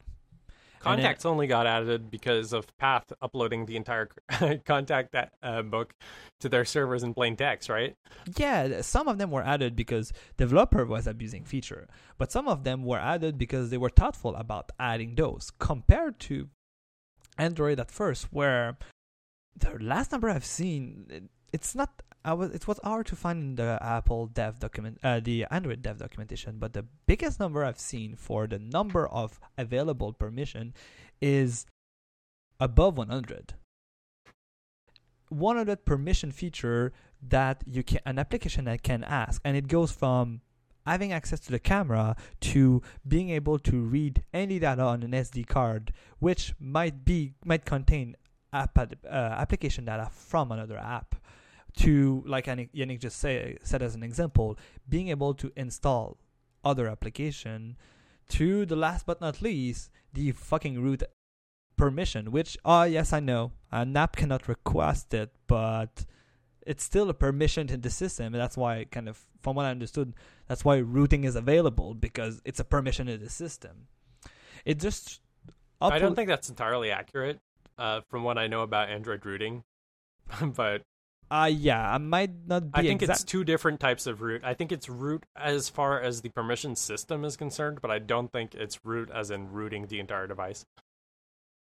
[0.80, 4.08] Contacts only got added because of Path uploading the entire
[4.64, 5.94] contact uh, book
[6.40, 7.96] to their servers in plain text, right?
[8.36, 12.84] Yeah, some of them were added because developer was abusing feature, but some of them
[12.84, 16.48] were added because they were thoughtful about adding those compared to
[17.36, 18.76] Android at first, where
[19.56, 22.02] the last number I've seen, it's not.
[22.24, 22.50] I was.
[22.50, 26.58] It was hard to find in the Apple dev document, uh, the Android dev documentation.
[26.58, 30.74] But the biggest number I've seen for the number of available permission
[31.20, 31.66] is
[32.60, 33.54] above 100.
[35.30, 40.40] 100 permission feature that you can an application that can ask and it goes from
[40.86, 45.46] having access to the camera to being able to read any data on an SD
[45.46, 48.16] card which might be might contain
[48.52, 51.16] app uh, application data from another app
[51.76, 56.18] to like Yannick, just say, said as an example being able to install
[56.64, 57.76] other application
[58.28, 61.02] to the last but not least the fucking root
[61.76, 66.04] permission which oh yes I know an app cannot request it but
[66.66, 69.70] it's still a permission in the system and that's why kind of from what i
[69.70, 70.12] understood
[70.48, 73.86] that's why rooting is available because it's a permission in the system
[74.64, 75.20] it just
[75.80, 77.38] I don't think that's entirely accurate
[77.78, 79.64] uh, from what I know about Android rooting.
[80.42, 80.82] but
[81.30, 84.42] uh yeah i might not be I think exact it's two different types of root.
[84.44, 88.32] I think it's root as far as the permission system is concerned, but I don't
[88.32, 90.64] think it's root as in rooting the entire device.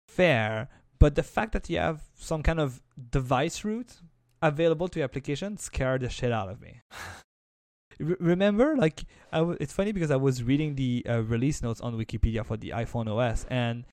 [0.07, 4.01] fair but the fact that you have some kind of device root
[4.41, 6.81] available to your application scared the shit out of me
[7.99, 11.79] Re- remember like I w- it's funny because i was reading the uh, release notes
[11.81, 13.85] on wikipedia for the iphone os and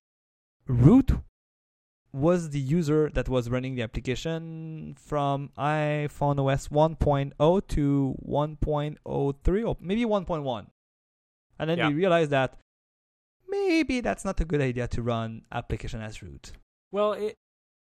[0.67, 1.11] root
[2.13, 8.97] was the user that was running the application from iphone os 1.0 to 1.03
[9.65, 10.67] or maybe 1.1
[11.59, 11.87] and then Yeah.
[11.87, 12.57] we realized that
[13.47, 16.51] maybe that's not a good idea to run application as root
[16.91, 17.35] Well, it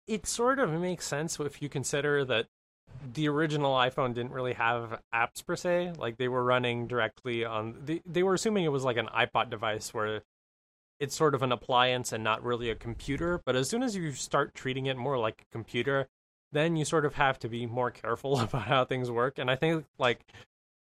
[0.06, 2.45] it sort of makes sense if you consider that
[3.13, 5.93] the original iPhone didn't really have apps per se.
[5.97, 9.49] Like they were running directly on they they were assuming it was like an iPod
[9.49, 10.21] device where
[10.99, 13.41] it's sort of an appliance and not really a computer.
[13.45, 16.08] But as soon as you start treating it more like a computer,
[16.51, 19.38] then you sort of have to be more careful about how things work.
[19.38, 20.25] And I think like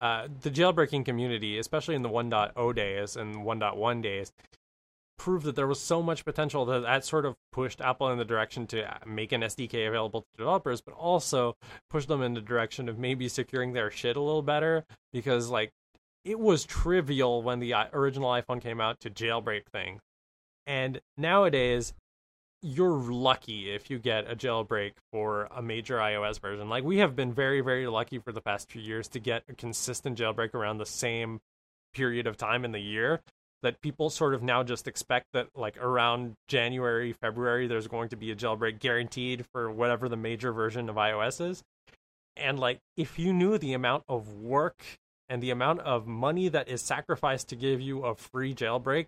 [0.01, 4.33] uh, the jailbreaking community, especially in the 1.0 days and 1.1 days,
[5.17, 8.25] proved that there was so much potential that that sort of pushed Apple in the
[8.25, 11.55] direction to make an SDK available to developers, but also
[11.89, 15.71] pushed them in the direction of maybe securing their shit a little better because like
[16.25, 20.01] it was trivial when the uh, original iPhone came out to jailbreak things.
[20.65, 21.93] And nowadays
[22.61, 26.69] you're lucky if you get a jailbreak for a major iOS version.
[26.69, 29.53] Like we have been very very lucky for the past few years to get a
[29.53, 31.41] consistent jailbreak around the same
[31.93, 33.21] period of time in the year
[33.63, 38.17] that people sort of now just expect that like around January, February, there's going to
[38.17, 41.63] be a jailbreak guaranteed for whatever the major version of iOS is.
[42.35, 44.83] And like, if you knew the amount of work
[45.33, 49.07] and the amount of money that is sacrificed to give you a free jailbreak,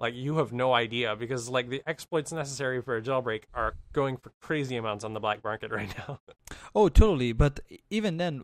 [0.00, 4.16] like you have no idea because like the exploits necessary for a jailbreak are going
[4.16, 6.18] for crazy amounts on the black market right now.
[6.74, 7.32] Oh, totally.
[7.32, 8.42] But even then,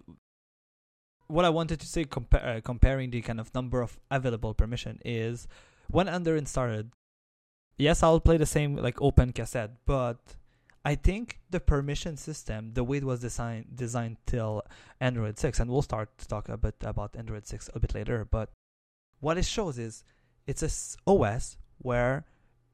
[1.26, 5.00] what I wanted to say, compa- uh, comparing the kind of number of available permission,
[5.04, 5.48] is
[5.90, 6.92] when Android started.
[7.78, 10.18] Yes, I'll play the same like open cassette, but
[10.88, 14.62] I think the permission system, the way it was designed designed till
[15.02, 18.24] Android six, and we'll start to talk a bit about Android six a bit later.
[18.24, 18.48] But
[19.20, 20.02] what it shows is
[20.46, 20.70] it's a
[21.06, 22.24] OS where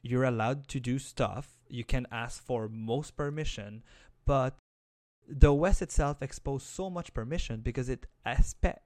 [0.00, 1.58] you're allowed to do stuff.
[1.68, 3.82] You can ask for most permission,
[4.24, 4.54] but
[5.26, 8.06] the OS itself exposed so much permission because it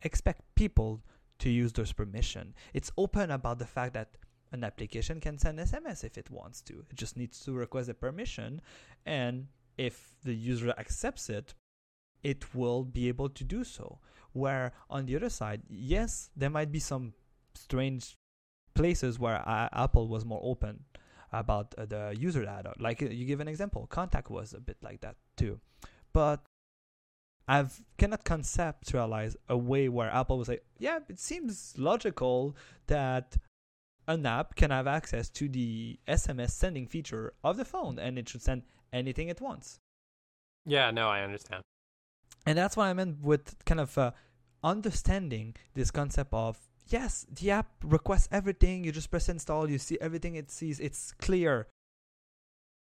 [0.01, 1.03] expect people
[1.41, 2.55] to use those permission.
[2.73, 4.17] It's open about the fact that
[4.53, 6.85] an application can send SMS if it wants to.
[6.91, 8.61] It just needs to request a permission,
[9.07, 11.55] and if the user accepts it,
[12.23, 14.01] it will be able to do so.
[14.33, 17.15] Where on the other side, yes, there might be some
[17.55, 18.17] strange
[18.75, 20.85] places where uh, Apple was more open
[21.33, 22.73] about uh, the user data.
[22.79, 25.61] Like you give an example, Contact was a bit like that too
[26.13, 26.41] but
[27.47, 32.57] I've cannot conceptualize a way where Apple was like, yeah, it seems logical
[32.89, 33.37] that
[34.09, 38.29] an app can have access to the SMS sending feature of the phone and it
[38.29, 39.79] should send anything it wants.
[40.67, 41.63] yeah, no, I understand.
[42.47, 44.13] And that's what I meant with kind of uh,
[44.65, 48.85] understanding this concept of yes, the app requests everything.
[48.85, 50.81] You just press install, you see everything it sees.
[50.81, 51.69] It's clear.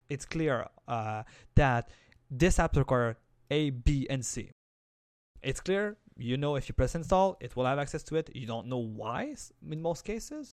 [0.10, 1.24] It's clear uh,
[1.56, 1.90] that
[2.32, 3.18] this app requires
[3.52, 4.52] A, B, and C.
[5.42, 5.98] It's clear.
[6.18, 8.30] You know if you press install, it will have access to it.
[8.34, 9.36] You don't know why
[9.70, 10.54] in most cases,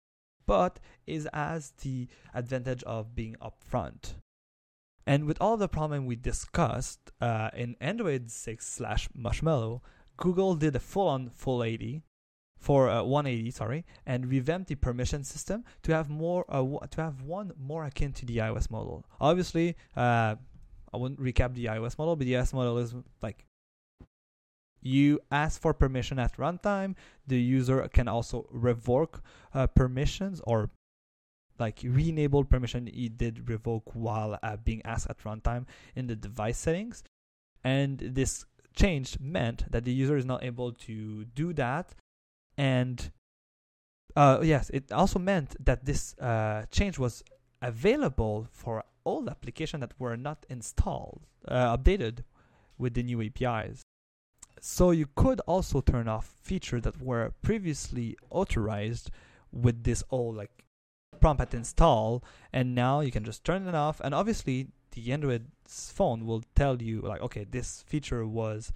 [0.51, 4.15] but is as the advantage of being upfront.
[5.07, 9.81] And with all the problem we discussed uh, in Android 6 slash Marshmallow,
[10.17, 12.03] Google did a full-on full 80
[12.59, 17.01] for uh, 180, sorry, and revamped the permission system to have more uh, w- to
[17.01, 19.07] have one more akin to the iOS model.
[19.21, 20.35] Obviously, uh,
[20.93, 22.93] I wouldn't recap the iOS model, but the iOS model is
[23.23, 23.47] like
[24.83, 26.95] you ask for permission at runtime.
[27.27, 29.23] The user can also revoke
[29.55, 30.71] uh, permissions or
[31.59, 36.59] like re-enable permission he did revoke while uh, being asked at runtime in the device
[36.59, 37.05] settings.
[37.63, 41.95] And this change meant that the user is not able to do that.
[42.57, 43.11] And
[44.17, 47.23] uh, yes, it also meant that this uh, change was
[47.63, 52.21] available for all applications that were not installed, uh, updated
[52.79, 53.83] with the new APIs.
[54.61, 59.11] So you could also turn off features that were previously authorized
[59.53, 60.51] with this old like
[61.21, 64.01] prompt at install, and now you can just turn it off.
[64.01, 68.73] And obviously, the Android phone will tell you like, okay, this feature was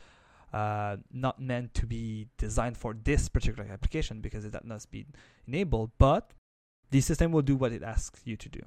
[0.53, 5.07] uh, not meant to be designed for this particular application because it must be
[5.47, 6.31] enabled, but
[6.91, 8.61] the system will do what it asks you to do.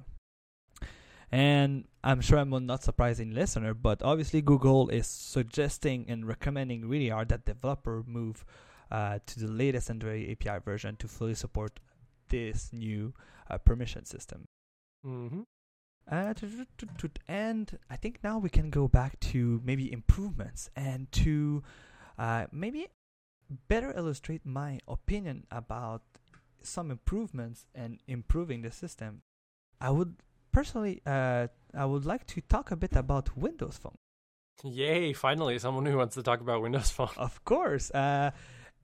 [1.30, 7.10] And I'm sure I'm not surprising listener, but obviously Google is suggesting and recommending really
[7.10, 8.44] hard that developer move
[8.90, 11.80] uh, to the latest Android API version to fully support
[12.28, 13.12] this new
[13.50, 14.46] uh, permission system.
[15.06, 15.42] Mm-hmm.
[16.10, 16.32] Uh,
[17.28, 21.62] and I think now we can go back to maybe improvements and to
[22.18, 22.86] uh, maybe
[23.68, 26.02] better illustrate my opinion about
[26.62, 29.22] some improvements and improving the system.
[29.80, 30.16] I would
[30.58, 33.98] personally, uh, I would like to talk a bit about Windows Phone.
[34.64, 35.12] Yay!
[35.12, 37.14] Finally, someone who wants to talk about Windows Phone.
[37.16, 38.32] Of course, uh,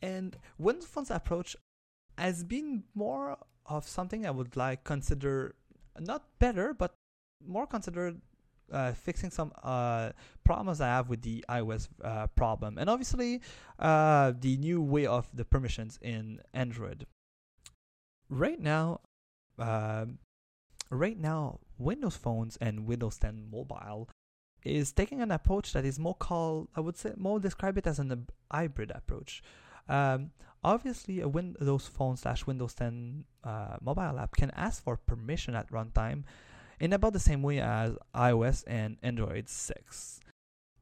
[0.00, 1.56] and Windows Phone's approach
[2.16, 5.56] has been more of something I would like consider
[5.98, 6.94] not better, but
[7.44, 8.14] more consider
[8.70, 10.10] uh, fixing some uh,
[10.44, 13.40] problems I have with the iOS uh, problem, and obviously
[13.80, 17.06] uh, the new way of the permissions in Android.
[18.30, 19.00] Right now,
[19.58, 20.18] um,
[20.90, 24.08] right now, Windows phones and Windows 10 Mobile
[24.64, 27.98] is taking an approach that is more called, I would say, more describe it as
[27.98, 29.42] an hybrid approach.
[29.88, 30.30] Um,
[30.62, 35.70] obviously, a Windows Phone slash Windows 10 uh, mobile app can ask for permission at
[35.70, 36.24] runtime
[36.80, 40.20] in about the same way as iOS and Android 6.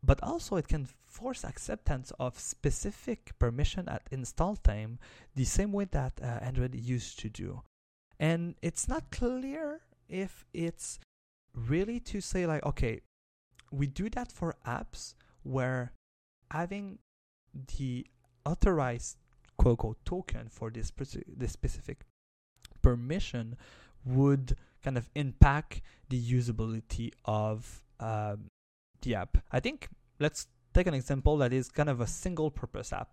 [0.05, 4.99] But also, it can force acceptance of specific permission at install time
[5.35, 7.63] the same way that uh, Android used to do.
[8.19, 9.81] And it's not clear
[10.13, 11.01] if it's
[11.55, 13.01] really to say, like, okay,
[13.71, 15.93] we do that for apps where
[16.51, 16.99] having
[17.79, 18.07] the
[18.45, 19.17] authorized
[19.57, 20.93] quote unquote token for this
[21.27, 22.05] this specific
[22.83, 23.57] permission
[24.05, 28.49] would kind of impact the usability of um,
[29.03, 29.39] the app.
[29.51, 29.89] I think
[30.19, 33.11] let's take an example that is kind of a single purpose app,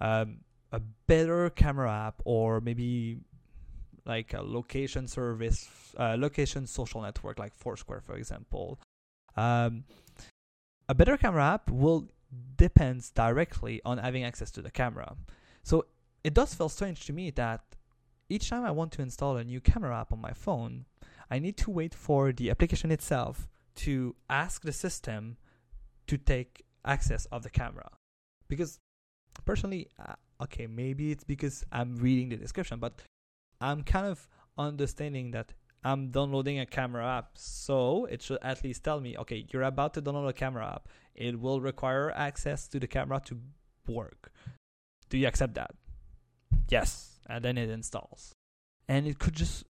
[0.00, 0.38] um,
[0.70, 3.18] a better camera app, or maybe
[4.06, 8.78] like a location service, uh, location social network like Foursquare, for example.
[9.36, 9.84] Um,
[10.88, 12.08] a better camera app will
[12.56, 15.16] depends directly on having access to the camera.
[15.62, 15.86] So
[16.24, 17.62] it does feel strange to me that
[18.28, 20.86] each time I want to install a new camera app on my phone,
[21.30, 25.36] I need to wait for the application itself to ask the system
[26.06, 27.90] to take access of the camera.
[28.48, 28.78] Because
[29.44, 33.02] personally, uh, okay, maybe it's because I'm reading the description, but
[33.60, 34.28] I'm kind of
[34.58, 35.52] understanding that
[35.84, 39.94] I'm downloading a camera app, so it should at least tell me, okay, you're about
[39.94, 40.88] to download a camera app.
[41.14, 43.38] It will require access to the camera to
[43.86, 44.32] work.
[45.08, 45.74] Do you accept that?
[46.68, 48.32] Yes, and then it installs.
[48.88, 49.64] And it could just,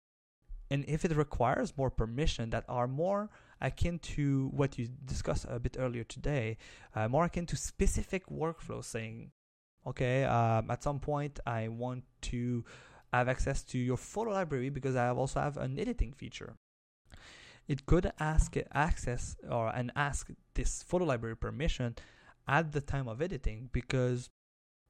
[0.71, 3.29] and if it requires more permission that are more
[3.61, 6.57] akin to what you discussed a bit earlier today,
[6.95, 9.31] uh, more akin to specific workflows, saying,
[9.85, 12.63] okay, um, at some point I want to
[13.17, 16.55] have access to your photo library because I also have an editing feature.
[17.67, 21.95] It could ask access or and ask this photo library permission
[22.47, 24.29] at the time of editing because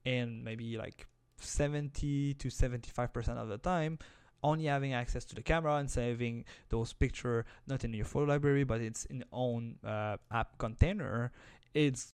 [0.04, 1.06] in maybe like
[1.40, 3.98] 70 to 75% of the time
[4.42, 8.64] only having access to the camera and saving those picture not in your photo library
[8.64, 11.32] but it's in own uh, app container
[11.74, 12.12] it's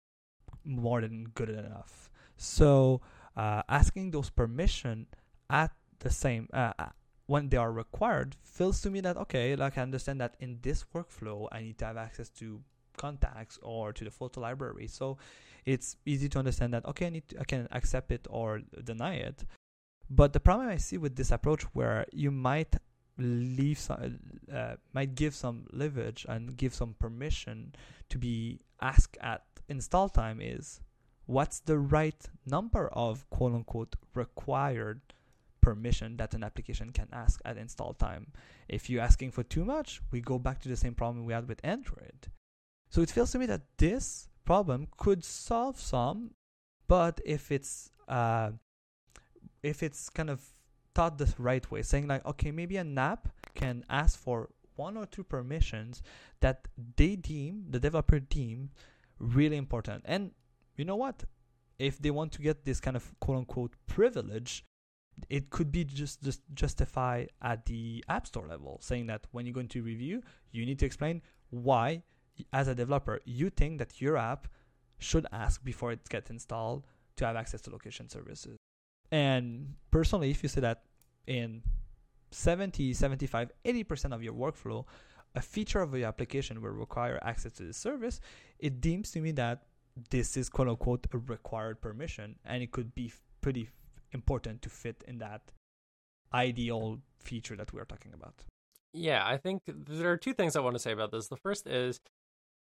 [0.64, 3.00] more than good enough so
[3.36, 5.06] uh, asking those permission
[5.48, 6.86] at the same uh, uh,
[7.26, 10.84] when they are required feels to me that okay like i understand that in this
[10.94, 12.60] workflow i need to have access to
[13.00, 14.86] contacts or to the photo library.
[14.86, 15.16] So
[15.64, 19.14] it's easy to understand that okay i need to, i can accept it or deny
[19.14, 19.44] it.
[20.08, 22.74] But the problem i see with this approach where you might
[23.18, 24.18] leave some,
[24.52, 27.74] uh, might give some leverage and give some permission
[28.08, 30.80] to be asked at install time is
[31.26, 35.00] what's the right number of quote unquote required
[35.60, 38.32] permission that an application can ask at install time.
[38.68, 41.48] If you're asking for too much, we go back to the same problem we had
[41.48, 42.28] with Android.
[42.90, 46.32] So it feels to me that this problem could solve some,
[46.88, 48.50] but if it's uh,
[49.62, 50.40] if it's kind of
[50.94, 55.06] thought the right way, saying like, okay, maybe an app can ask for one or
[55.06, 56.02] two permissions
[56.40, 58.70] that they deem the developer deem
[59.18, 60.02] really important.
[60.06, 60.32] And
[60.76, 61.24] you know what?
[61.78, 64.64] If they want to get this kind of quote unquote privilege,
[65.28, 69.54] it could be just just justify at the app store level, saying that when you're
[69.54, 72.02] going to review, you need to explain why,
[72.52, 74.48] as a developer, you think that your app
[74.98, 78.56] should ask before it gets installed to have access to location services.
[79.10, 80.82] And personally, if you say that
[81.26, 81.62] in
[82.30, 84.84] 70, 75, 80% of your workflow,
[85.34, 88.20] a feature of your application will require access to the service,
[88.58, 89.62] it deems to me that
[90.10, 93.68] this is quote unquote a required permission and it could be pretty
[94.12, 95.42] important to fit in that
[96.32, 98.44] ideal feature that we're talking about.
[98.92, 101.28] Yeah, I think there are two things I want to say about this.
[101.28, 102.00] The first is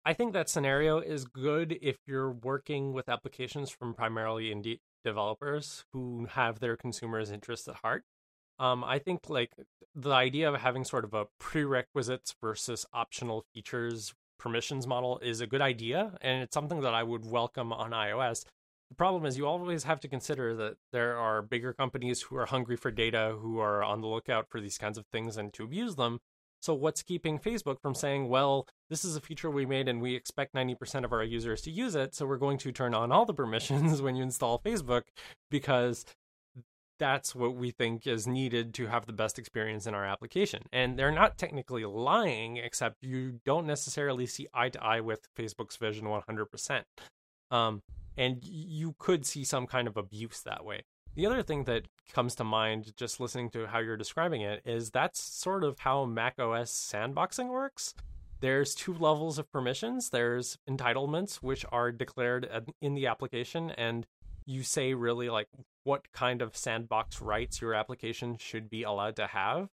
[0.05, 5.85] I think that scenario is good if you're working with applications from primarily indie developers
[5.93, 8.03] who have their consumers' interests at heart.
[8.59, 9.51] Um, I think like
[9.93, 15.47] the idea of having sort of a prerequisites versus optional features permissions model is a
[15.47, 18.45] good idea, and it's something that I would welcome on iOS.
[18.95, 22.45] The problem is you always have to consider that there are bigger companies who are
[22.45, 25.65] hungry for data, who are on the lookout for these kinds of things and to
[25.65, 26.21] abuse them.
[26.61, 30.15] So what's keeping Facebook from saying, well, this is a feature we made and we
[30.15, 33.25] expect 90% of our users to use it, so we're going to turn on all
[33.25, 35.03] the permissions when you install Facebook
[35.51, 36.05] because
[36.97, 40.63] that's what we think is needed to have the best experience in our application.
[40.71, 45.75] And they're not technically lying, except you don't necessarily see eye to eye with Facebook's
[45.75, 46.83] vision 100%.
[47.51, 47.81] Um,
[48.17, 50.83] and you could see some kind of abuse that way.
[51.15, 54.91] The other thing that comes to mind just listening to how you're describing it is
[54.91, 57.93] that's sort of how Mac OS sandboxing works.
[58.41, 60.09] There's two levels of permissions.
[60.09, 62.49] There's entitlements, which are declared
[62.81, 64.05] in the application, and
[64.45, 65.47] you say really like
[65.83, 69.69] what kind of sandbox rights your application should be allowed to have.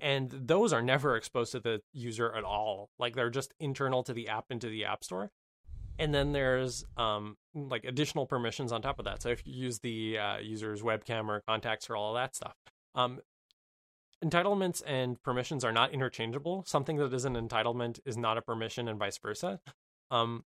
[0.00, 2.88] And those are never exposed to the user at all.
[2.98, 5.30] Like they're just internal to the app into the app store
[6.02, 9.22] and then there's um, like additional permissions on top of that.
[9.22, 12.54] So if you use the uh, user's webcam or contacts or all of that stuff,
[12.96, 13.20] um,
[14.22, 16.64] entitlements and permissions are not interchangeable.
[16.66, 19.60] Something that is an entitlement is not a permission, and vice versa.
[20.10, 20.44] Um,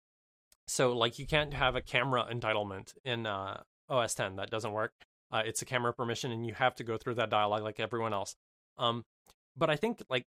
[0.68, 4.36] so like you can't have a camera entitlement in uh, OS 10.
[4.36, 4.92] That doesn't work.
[5.32, 8.14] Uh, it's a camera permission, and you have to go through that dialog like everyone
[8.14, 8.36] else.
[8.78, 9.06] Um,
[9.56, 10.26] but I think like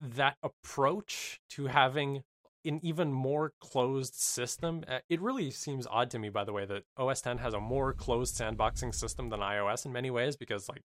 [0.00, 2.24] that approach to having
[2.64, 4.84] an even more closed system.
[4.88, 7.60] Uh, it really seems odd to me, by the way, that OS 10 has a
[7.60, 10.82] more closed sandboxing system than iOS in many ways because, like,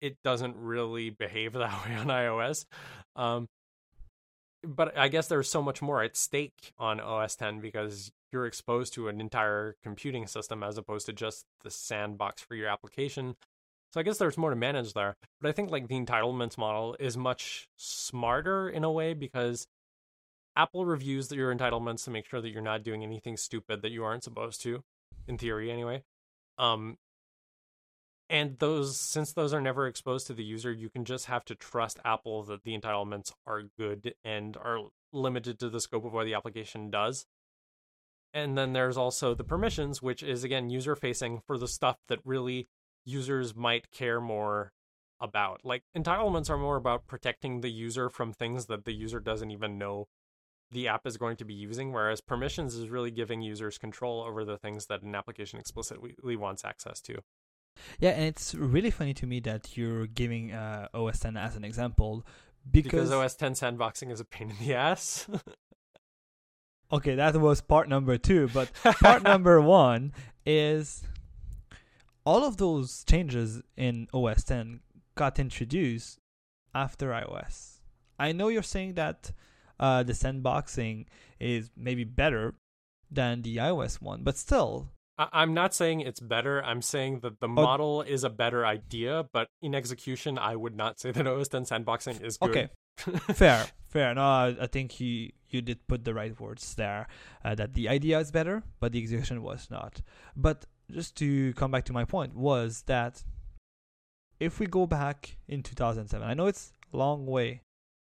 [0.00, 2.66] it doesn't really behave that way on iOS.
[3.16, 3.48] Um,
[4.62, 8.94] but I guess there's so much more at stake on OS 10 because you're exposed
[8.94, 13.36] to an entire computing system as opposed to just the sandbox for your application.
[13.92, 15.16] So I guess there's more to manage there.
[15.40, 19.68] But I think like the entitlements model is much smarter in a way because
[20.56, 24.04] Apple reviews your entitlements to make sure that you're not doing anything stupid that you
[24.04, 24.84] aren't supposed to,
[25.26, 26.04] in theory anyway.
[26.58, 26.98] Um,
[28.30, 31.54] and those, since those are never exposed to the user, you can just have to
[31.54, 34.78] trust Apple that the entitlements are good and are
[35.12, 37.26] limited to the scope of what the application does.
[38.32, 42.18] And then there's also the permissions, which is again user facing for the stuff that
[42.24, 42.68] really
[43.04, 44.72] users might care more
[45.20, 45.60] about.
[45.64, 49.78] Like entitlements are more about protecting the user from things that the user doesn't even
[49.78, 50.08] know
[50.74, 54.44] the app is going to be using, whereas permissions is really giving users control over
[54.44, 57.18] the things that an application explicitly wants access to.
[57.98, 61.64] Yeah, and it's really funny to me that you're giving uh, OS 10 as an
[61.64, 62.26] example
[62.70, 65.26] because, because OS 10 sandboxing is a pain in the ass.
[66.92, 68.70] okay, that was part number two, but
[69.00, 70.12] part number one
[70.44, 71.02] is
[72.24, 74.80] all of those changes in OS 10
[75.14, 76.18] got introduced
[76.74, 77.80] after iOS.
[78.18, 79.32] I know you're saying that
[79.84, 81.04] uh, the sandboxing
[81.38, 82.54] is maybe better
[83.10, 84.88] than the iOS one, but still.
[85.18, 86.64] I'm not saying it's better.
[86.64, 90.98] I'm saying that the model is a better idea, but in execution, I would not
[90.98, 92.50] say that OS 10 sandboxing is good.
[92.50, 92.68] Okay,
[93.34, 94.14] fair, fair.
[94.14, 97.06] No, I, I think you you did put the right words there.
[97.44, 100.00] Uh, that the idea is better, but the execution was not.
[100.34, 103.22] But just to come back to my point was that
[104.40, 107.60] if we go back in 2007, I know it's a long way,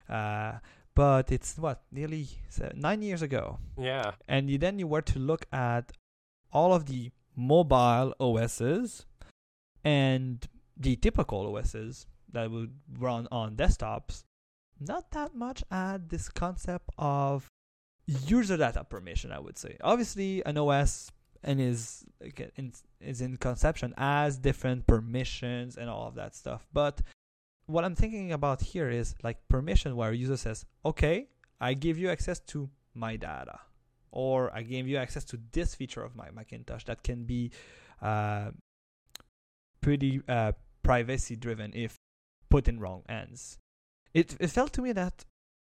[0.08, 0.54] uh,
[0.96, 3.58] but it's what nearly seven, nine years ago.
[3.78, 4.12] Yeah.
[4.26, 5.92] And you, then you were to look at
[6.52, 9.04] all of the mobile OSs
[9.84, 14.24] and the typical OSs that would run on desktops.
[14.80, 17.46] Not that much at this concept of
[18.06, 19.76] user data permission, I would say.
[19.82, 21.12] Obviously, an OS
[21.44, 22.04] and is
[22.56, 26.66] in, is in conception as different permissions and all of that stuff.
[26.72, 27.02] But
[27.66, 31.28] what I'm thinking about here is like permission where a user says, "Okay,
[31.60, 33.60] I give you access to my data."
[34.12, 37.50] Or I give you access to this feature of my Macintosh that can be
[38.00, 38.50] uh,
[39.82, 40.52] pretty uh,
[40.82, 41.96] privacy driven if
[42.48, 43.58] put in wrong hands.
[44.14, 45.24] It it felt to me that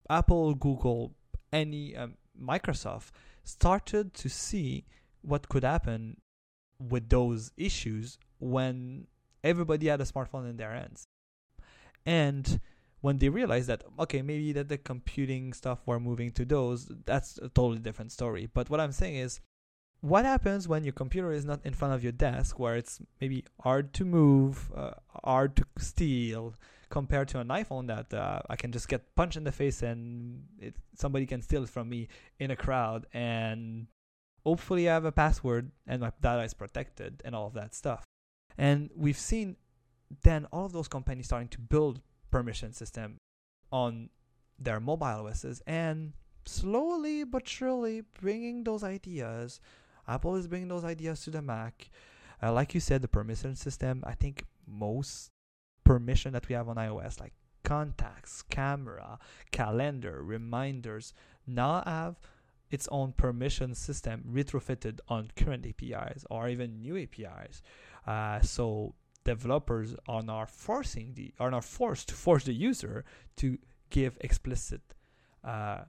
[0.08, 1.14] Apple, Google,
[1.52, 3.10] any um, Microsoft
[3.44, 4.84] started to see
[5.22, 6.20] what could happen
[6.78, 9.06] with those issues when
[9.42, 11.06] everybody had a smartphone in their hands.
[12.08, 12.60] And
[13.02, 17.36] when they realized that okay, maybe that the computing stuff were moving to those, that's
[17.36, 18.48] a totally different story.
[18.52, 19.40] But what I'm saying is
[20.00, 23.44] what happens when your computer is not in front of your desk where it's maybe
[23.60, 24.92] hard to move, uh,
[25.22, 26.54] hard to steal,
[26.88, 30.44] compared to an iPhone that uh, I can just get punched in the face and
[30.58, 33.86] it, somebody can steal it from me in a crowd and
[34.46, 38.04] hopefully I have a password and my data is protected and all of that stuff.
[38.56, 39.56] And we've seen
[40.22, 42.00] then all of those companies starting to build
[42.30, 43.18] permission system
[43.70, 44.10] on
[44.58, 46.12] their mobile OSs and
[46.44, 49.60] slowly but surely bringing those ideas.
[50.06, 51.90] Apple is bringing those ideas to the Mac.
[52.42, 55.30] Uh, like you said, the permission system, I think most
[55.84, 57.32] permission that we have on iOS, like
[57.64, 59.18] contacts, camera,
[59.50, 61.12] calendar, reminders,
[61.46, 62.18] now have
[62.70, 67.62] its own permission system retrofitted on current APIs or even new APIs.
[68.06, 68.94] Uh, so
[69.34, 72.96] developers are not forcing the are now forced to force the user
[73.40, 73.46] to
[73.96, 74.82] give explicit
[75.52, 75.80] uh,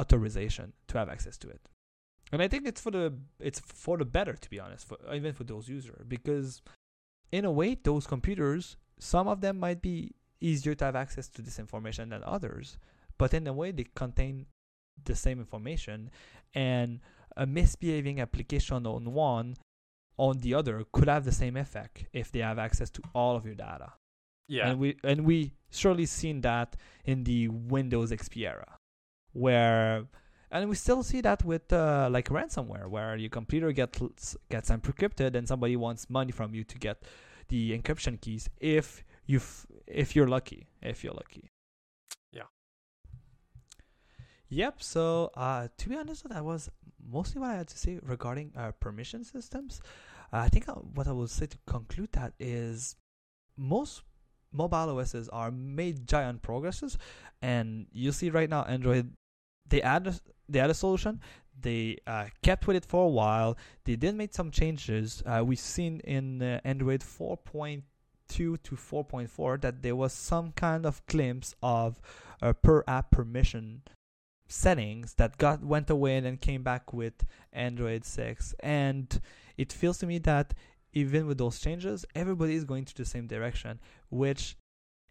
[0.00, 1.62] authorization to have access to it.
[2.32, 3.06] And I think it's for the
[3.48, 6.62] it's for the better to be honest, for, even for those users, because
[7.38, 8.76] in a way those computers
[9.14, 9.96] some of them might be
[10.40, 12.78] easier to have access to this information than others,
[13.18, 14.46] but in a way they contain
[15.04, 16.10] the same information
[16.54, 17.00] and
[17.36, 19.56] a misbehaving application on one
[20.20, 23.46] on the other could have the same effect if they have access to all of
[23.46, 23.92] your data.
[24.48, 24.68] Yeah.
[24.68, 28.78] And we and we surely seen that in the Windows XP era
[29.32, 30.04] where
[30.50, 35.36] and we still see that with uh, like ransomware where your computer gets gets encrypted
[35.36, 37.02] and somebody wants money from you to get
[37.48, 39.40] the encryption keys if you
[39.86, 41.48] if you're lucky if you're lucky
[42.32, 42.48] yeah
[44.48, 46.68] yep so uh, to be honest that was
[47.08, 49.80] mostly what i had to say regarding uh, permission systems
[50.32, 52.96] i think uh, what i will say to conclude that is
[53.56, 54.02] most
[54.52, 56.98] mobile OSs are made giant progresses
[57.40, 59.12] and you see right now android
[59.68, 60.14] they add a,
[60.48, 61.20] they had a solution
[61.62, 63.56] they uh, kept with it for a while.
[63.84, 65.22] They did make some changes.
[65.26, 67.82] Uh, we've seen in uh, Android 4.2
[68.28, 72.00] to 4.4 that there was some kind of glimpse of
[72.42, 73.82] uh, per app permission
[74.48, 78.54] settings that got went away and then came back with Android 6.
[78.60, 79.20] And
[79.60, 80.54] it feels to me that
[80.94, 84.56] even with those changes, everybody is going to the same direction, which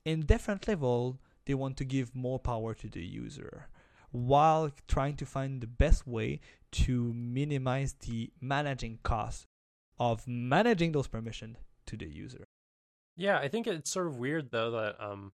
[0.04, 3.68] in different level they want to give more power to the user
[4.12, 6.40] while trying to find the best way
[6.72, 9.46] to minimize the managing cost
[10.00, 12.46] of managing those permissions to the user.
[13.16, 15.32] Yeah, I think it's sort of weird though that um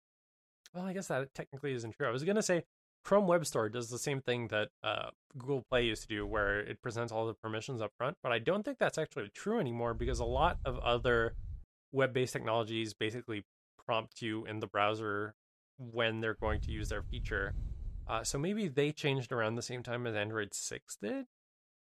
[0.73, 2.07] well, I guess that technically isn't true.
[2.07, 2.63] I was going to say
[3.03, 6.59] Chrome Web Store does the same thing that uh, Google Play used to do, where
[6.59, 8.17] it presents all the permissions up front.
[8.23, 11.35] But I don't think that's actually true anymore because a lot of other
[11.91, 13.43] web based technologies basically
[13.85, 15.35] prompt you in the browser
[15.77, 17.53] when they're going to use their feature.
[18.07, 21.25] Uh, so maybe they changed around the same time as Android 6 did.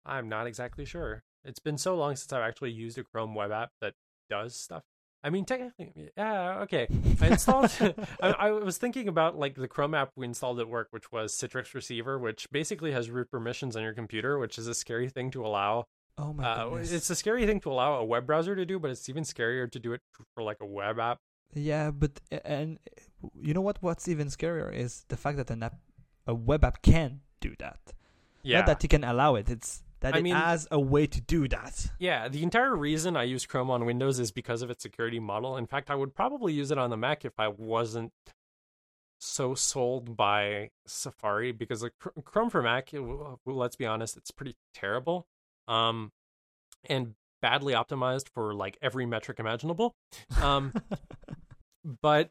[0.04, 1.22] I'm not exactly sure.
[1.44, 3.94] It's been so long since I've actually used a Chrome web app that
[4.28, 4.84] does stuff.
[5.22, 6.86] I mean, technically, yeah, okay.
[7.20, 7.70] I installed.
[8.22, 11.34] I, I, was thinking about like the Chrome app we installed at work, which was
[11.34, 15.30] Citrix Receiver, which basically has root permissions on your computer, which is a scary thing
[15.32, 15.86] to allow.
[16.16, 16.92] Oh my uh, goodness!
[16.92, 19.70] It's a scary thing to allow a web browser to do, but it's even scarier
[19.70, 20.00] to do it
[20.34, 21.18] for like a web app.
[21.52, 22.78] Yeah, but and
[23.40, 23.78] you know what?
[23.80, 25.78] What's even scarier is the fact that an app
[26.28, 27.80] a web app can do that.
[28.42, 28.58] Yeah.
[28.58, 29.50] Not that you can allow it.
[29.50, 31.88] It's that I it mean- has a way to do that.
[31.98, 35.56] Yeah, the entire reason I use Chrome on Windows is because of its security model.
[35.56, 38.12] In fact, I would probably use it on the Mac if I wasn't
[39.20, 41.92] so sold by Safari because like
[42.24, 43.02] Chrome for Mac, it-
[43.46, 45.26] let's be honest, it's pretty terrible.
[45.66, 46.12] Um
[46.88, 49.96] and badly optimized for like every metric imaginable.
[50.40, 50.72] Um
[52.02, 52.30] but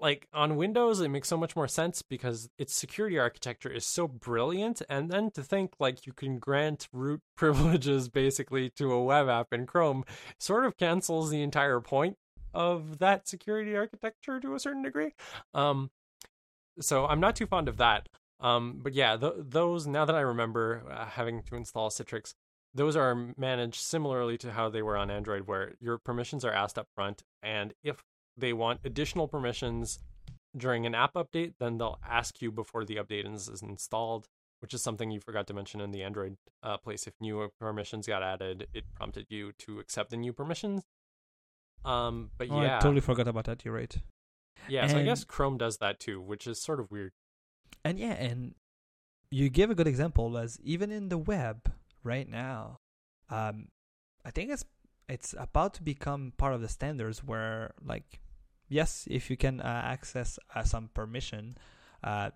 [0.00, 4.08] like on Windows, it makes so much more sense because its security architecture is so
[4.08, 4.82] brilliant.
[4.88, 9.48] And then to think like you can grant root privileges basically to a web app
[9.52, 10.04] in Chrome
[10.38, 12.16] sort of cancels the entire point
[12.52, 15.12] of that security architecture to a certain degree.
[15.54, 15.90] Um,
[16.80, 18.08] so I'm not too fond of that.
[18.40, 22.34] Um, but yeah, th- those now that I remember uh, having to install Citrix,
[22.72, 26.78] those are managed similarly to how they were on Android, where your permissions are asked
[26.78, 28.02] up front, and if
[28.36, 29.98] they want additional permissions
[30.56, 34.26] during an app update, then they'll ask you before the update is, is installed,
[34.60, 37.06] which is something you forgot to mention in the Android uh, place.
[37.06, 40.82] If new permissions got added, it prompted you to accept the new permissions.
[41.84, 43.64] Um, but oh, yeah, I totally forgot about that.
[43.64, 43.96] You're right.
[44.68, 47.12] Yeah, and, so I guess Chrome does that too, which is sort of weird.
[47.84, 48.54] And yeah, and
[49.30, 51.72] you give a good example as even in the web
[52.02, 52.80] right now,
[53.30, 53.68] um,
[54.24, 54.64] I think it's
[55.10, 58.20] it's about to become part of the standards where like
[58.68, 61.56] yes if you can uh, access uh, some permission
[62.04, 62.30] uh,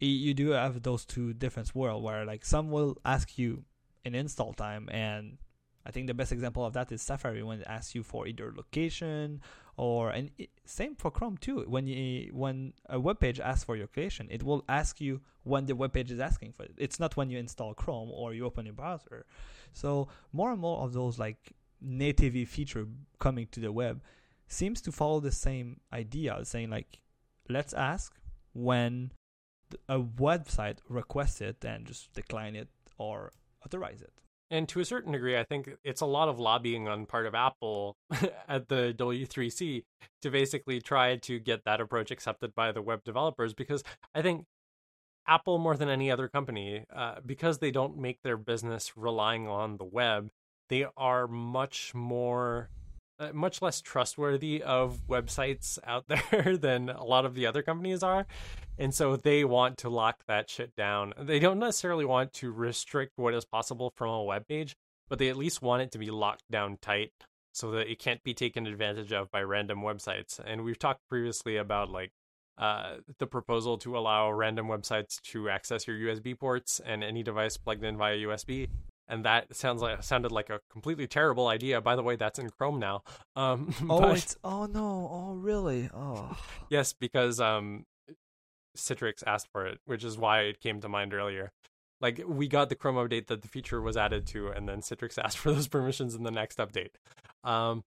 [0.00, 3.64] you do have those two different world where like some will ask you
[4.04, 5.38] in install time and
[5.86, 8.52] i think the best example of that is safari when it asks you for either
[8.54, 9.40] location
[9.76, 11.64] or and it, same for chrome too.
[11.66, 15.66] When you when a web page asks for your location it will ask you when
[15.66, 16.74] the web page is asking for it.
[16.78, 19.26] It's not when you install chrome or you open your browser.
[19.72, 22.86] So more and more of those like native feature
[23.18, 24.02] coming to the web
[24.48, 27.00] seems to follow the same idea, saying like,
[27.48, 28.14] let's ask
[28.52, 29.12] when
[29.88, 32.68] a website requests it and just decline it
[32.98, 33.32] or
[33.64, 34.12] authorize it.
[34.50, 37.34] And to a certain degree, I think it's a lot of lobbying on part of
[37.34, 37.96] Apple
[38.48, 39.82] at the W3C
[40.22, 43.82] to basically try to get that approach accepted by the web developers because
[44.14, 44.44] I think
[45.26, 49.78] Apple, more than any other company, uh, because they don't make their business relying on
[49.78, 50.30] the web,
[50.74, 52.68] they are much more
[53.20, 58.02] uh, much less trustworthy of websites out there than a lot of the other companies
[58.02, 58.26] are.
[58.76, 61.14] And so they want to lock that shit down.
[61.16, 64.74] They don't necessarily want to restrict what is possible from a web page
[65.08, 67.12] but they at least want it to be locked down tight
[67.52, 70.40] so that it can't be taken advantage of by random websites.
[70.44, 72.10] And we've talked previously about like
[72.58, 77.56] uh, the proposal to allow random websites to access your USB ports and any device
[77.56, 78.68] plugged in via USB
[79.08, 81.80] and that sounds like sounded like a completely terrible idea.
[81.80, 83.02] By the way, that's in Chrome now.
[83.36, 85.90] Um, oh, but, it's oh no, oh really?
[85.92, 86.36] Oh
[86.70, 87.84] yes, because um,
[88.76, 91.52] Citrix asked for it, which is why it came to mind earlier.
[92.00, 95.18] Like we got the Chrome update that the feature was added to, and then Citrix
[95.22, 96.90] asked for those permissions in the next update.
[97.42, 97.84] Um,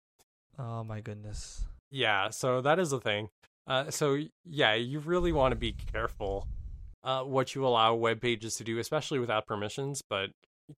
[0.58, 1.66] oh my goodness.
[1.92, 3.30] Yeah, so that is the thing.
[3.68, 6.48] Uh, so yeah, you really want to be careful
[7.04, 10.02] uh, what you allow web pages to do, especially without permissions.
[10.08, 10.32] But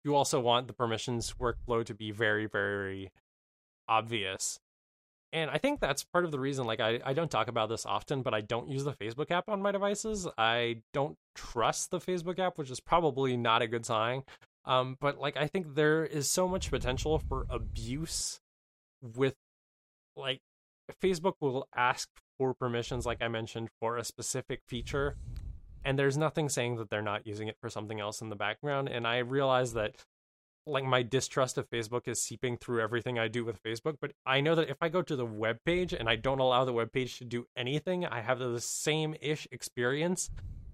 [0.04, 3.12] you also want the permissions workflow to be very, very
[3.88, 4.60] obvious.
[5.34, 7.86] And I think that's part of the reason, like, I, I don't talk about this
[7.86, 10.28] often, but I don't use the Facebook app on my devices.
[10.38, 14.24] I don't trust the Facebook app, which is probably not a good sign.
[14.66, 18.42] Um, but, like, I think there is so much potential for abuse
[19.02, 19.36] with,
[20.18, 20.40] like,
[21.02, 25.16] Facebook will ask for permissions, like I mentioned, for a specific feature
[25.84, 28.88] and there's nothing saying that they're not using it for something else in the background
[28.90, 29.96] and i realize that
[30.66, 34.40] like my distrust of facebook is seeping through everything i do with facebook but i
[34.40, 36.92] know that if i go to the web page and i don't allow the web
[36.92, 40.30] page to do anything i have the same ish experience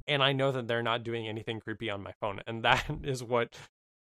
[0.07, 3.23] and i know that they're not doing anything creepy on my phone and that is
[3.23, 3.55] what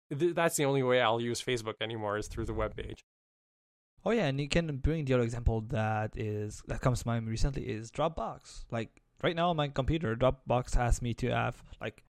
[0.09, 3.03] that's the only way i'll use facebook anymore is through the web page.
[4.05, 7.27] Oh yeah and you can bring the other example that is that comes to mind
[7.27, 8.63] recently is dropbox.
[8.71, 12.03] Like right now on my computer, Dropbox asks me to have like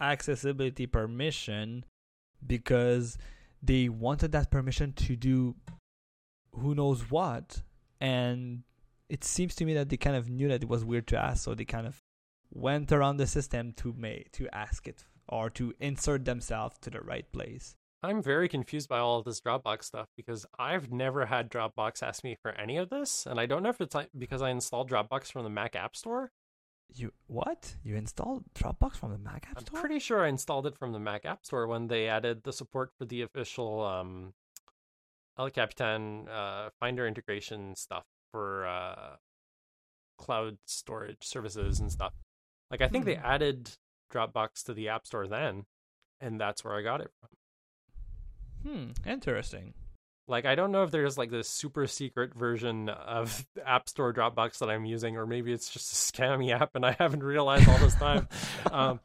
[0.00, 1.84] accessibility permission
[2.46, 3.18] because
[3.62, 5.54] they wanted that permission to do
[6.52, 7.62] who knows what.
[8.00, 8.62] And
[9.08, 11.44] it seems to me that they kind of knew that it was weird to ask
[11.44, 12.02] so they kind of
[12.52, 17.00] went around the system to make to ask it or to insert themselves to the
[17.00, 17.74] right place.
[18.02, 22.22] I'm very confused by all of this dropbox stuff because i've never had dropbox ask
[22.22, 25.32] me for any of this and i don't know if it's because i installed dropbox
[25.32, 26.30] from the mac app store
[26.94, 27.74] you what?
[27.82, 29.76] You installed Dropbox from the Mac App Store?
[29.76, 32.52] I'm pretty sure I installed it from the Mac App Store when they added the
[32.52, 34.34] support for the official um,
[35.38, 39.16] El Capitan uh, Finder integration stuff for uh,
[40.18, 42.12] cloud storage services and stuff.
[42.70, 43.10] Like I think hmm.
[43.10, 43.70] they added
[44.12, 45.64] Dropbox to the App Store then,
[46.20, 47.28] and that's where I got it from.
[48.70, 49.74] Hmm, interesting.
[50.28, 54.58] Like I don't know if there's like this super secret version of App Store Dropbox
[54.58, 57.78] that I'm using, or maybe it's just a scammy app and I haven't realized all
[57.78, 58.28] this time.
[58.72, 59.00] um,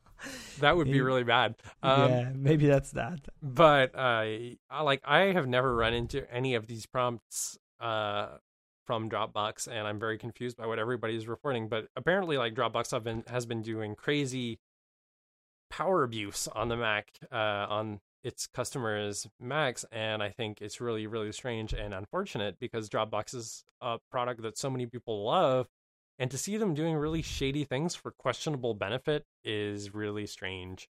[0.60, 1.54] that would be really bad.
[1.82, 3.20] Um, yeah, maybe that's that.
[3.42, 4.26] But uh,
[4.82, 8.28] like I have never run into any of these prompts uh,
[8.86, 11.68] from Dropbox, and I'm very confused by what everybody's reporting.
[11.68, 14.58] But apparently, like Dropbox have been has been doing crazy
[15.70, 21.06] power abuse on the Mac uh, on its customers' Macs, and I think it's really
[21.06, 25.68] really strange and unfortunate because Dropbox is a product that so many people love,
[26.18, 30.88] and to see them doing really shady things for questionable benefit is really strange.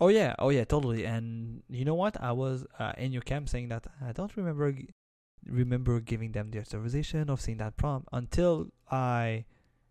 [0.00, 1.04] Oh yeah, oh yeah, totally.
[1.04, 2.16] And you know what?
[2.22, 4.74] I was uh, in your camp saying that I don't remember
[5.44, 9.44] remember giving them the authorization of seeing that prompt until I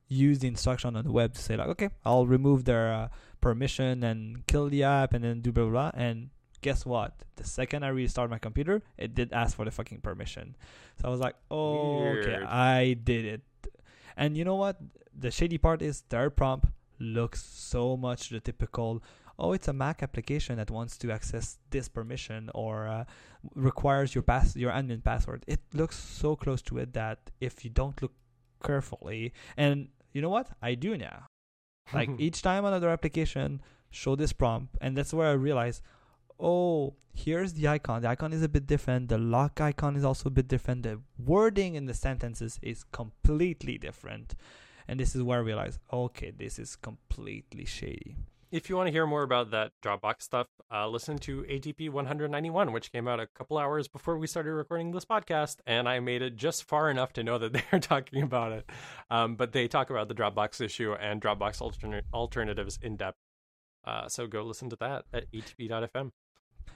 [0.07, 3.07] used the instruction on the web to say like, okay, I'll remove their uh,
[3.41, 5.91] permission and kill the app and then do blah blah.
[5.91, 5.91] blah.
[5.93, 6.29] And
[6.61, 7.13] guess what?
[7.35, 10.55] The second I restart my computer, it did ask for the fucking permission.
[11.01, 13.41] So I was like, oh, okay, I did it.
[14.15, 14.77] And you know what?
[15.17, 16.67] The shady part is their prompt
[16.99, 19.03] looks so much the typical
[19.39, 23.03] oh it's a mac application that wants to access this permission or uh,
[23.55, 27.71] requires your pass your admin password it looks so close to it that if you
[27.71, 28.13] don't look
[28.63, 31.25] carefully and you know what i do now
[31.93, 35.81] like each time another application show this prompt and that's where i realize
[36.39, 38.01] oh here's the icon.
[38.01, 39.09] The icon is a bit different.
[39.09, 40.83] The lock icon is also a bit different.
[40.83, 44.35] The wording in the sentences is completely different.
[44.87, 48.17] And this is where i realize okay this is completely shady
[48.51, 52.73] If you want to hear more about that Dropbox stuff, uh, listen to ATP 191,
[52.73, 56.21] which came out a couple hours before we started recording this podcast, and I made
[56.21, 58.69] it just far enough to know that they're talking about it.
[59.09, 63.17] Um, but they talk about the Dropbox issue and Dropbox altern- alternatives in depth.
[63.85, 66.11] Uh, so go listen to that at atp.fm.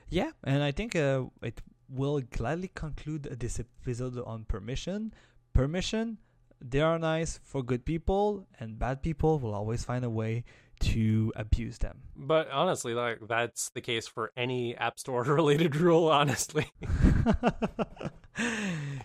[0.07, 5.13] Yeah, and I think uh, it will gladly conclude this episode on permission.
[5.51, 6.19] Permission,
[6.61, 10.45] they are nice for good people, and bad people will always find a way
[10.79, 12.03] to abuse them.
[12.15, 16.07] But honestly, like that's the case for any App Store related rule.
[16.07, 16.71] Honestly.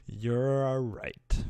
[0.06, 1.44] You're right.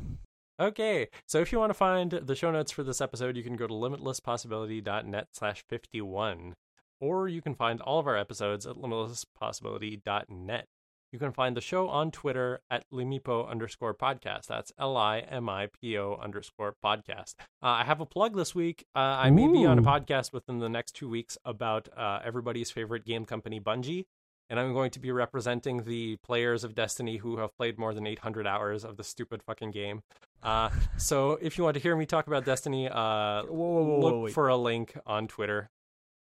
[0.59, 3.55] Okay, so if you want to find the show notes for this episode, you can
[3.55, 6.53] go to limitlesspossibility.net slash 51.
[6.99, 10.67] Or you can find all of our episodes at limitlesspossibility.net.
[11.11, 14.47] You can find the show on Twitter at limipo underscore podcast.
[14.47, 17.35] That's L I M I P O underscore podcast.
[17.61, 18.85] Uh, I have a plug this week.
[18.95, 22.71] Uh, I may be on a podcast within the next two weeks about uh, everybody's
[22.71, 24.05] favorite game company, Bungie.
[24.49, 28.07] And I'm going to be representing the players of Destiny who have played more than
[28.07, 30.03] 800 hours of the stupid fucking game.
[30.41, 34.21] Uh, so if you want to hear me talk about Destiny, uh, Whoa, whoa, whoa,
[34.21, 35.69] look for a link on Twitter.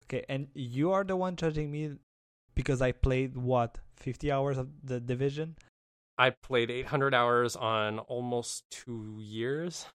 [0.05, 1.93] Okay, and you are the one judging me
[2.55, 5.57] because I played what fifty hours of the division.
[6.21, 9.87] I played 800 hours on almost two years.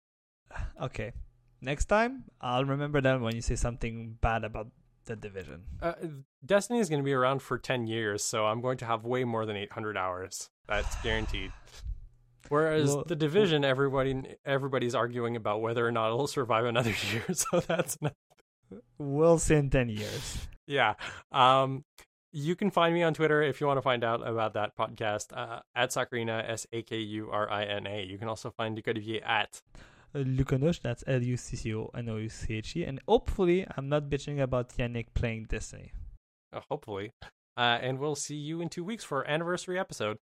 [0.81, 1.13] Okay,
[1.61, 4.69] next time I'll remember that when you say something bad about
[5.07, 5.63] the division.
[5.81, 5.95] Uh,
[6.45, 9.25] Destiny is going to be around for 10 years, so I'm going to have way
[9.25, 10.49] more than 800 hours.
[10.69, 11.51] That's guaranteed.
[12.51, 17.25] Whereas Well- the division, everybody everybody's arguing about whether or not it'll survive another year.
[17.33, 18.13] So that's not
[18.99, 20.47] We'll see in ten years.
[20.67, 20.95] yeah.
[21.33, 21.85] Um,
[22.33, 25.37] you can find me on Twitter if you want to find out about that podcast
[25.37, 28.03] uh, at Sakurina S A K U R I N A.
[28.03, 29.61] You can also find Ducodivier at
[30.15, 30.25] Uh,
[30.83, 33.89] that's L U C C O N O U C H E, and hopefully I'm
[33.89, 35.93] not bitching about Yannick playing Destiny.
[36.53, 37.13] uh, hopefully.
[37.57, 40.17] Uh, and we'll see you in two weeks for our anniversary episode.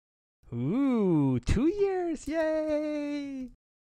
[0.52, 2.28] Ooh, two years!
[2.28, 3.50] Yay!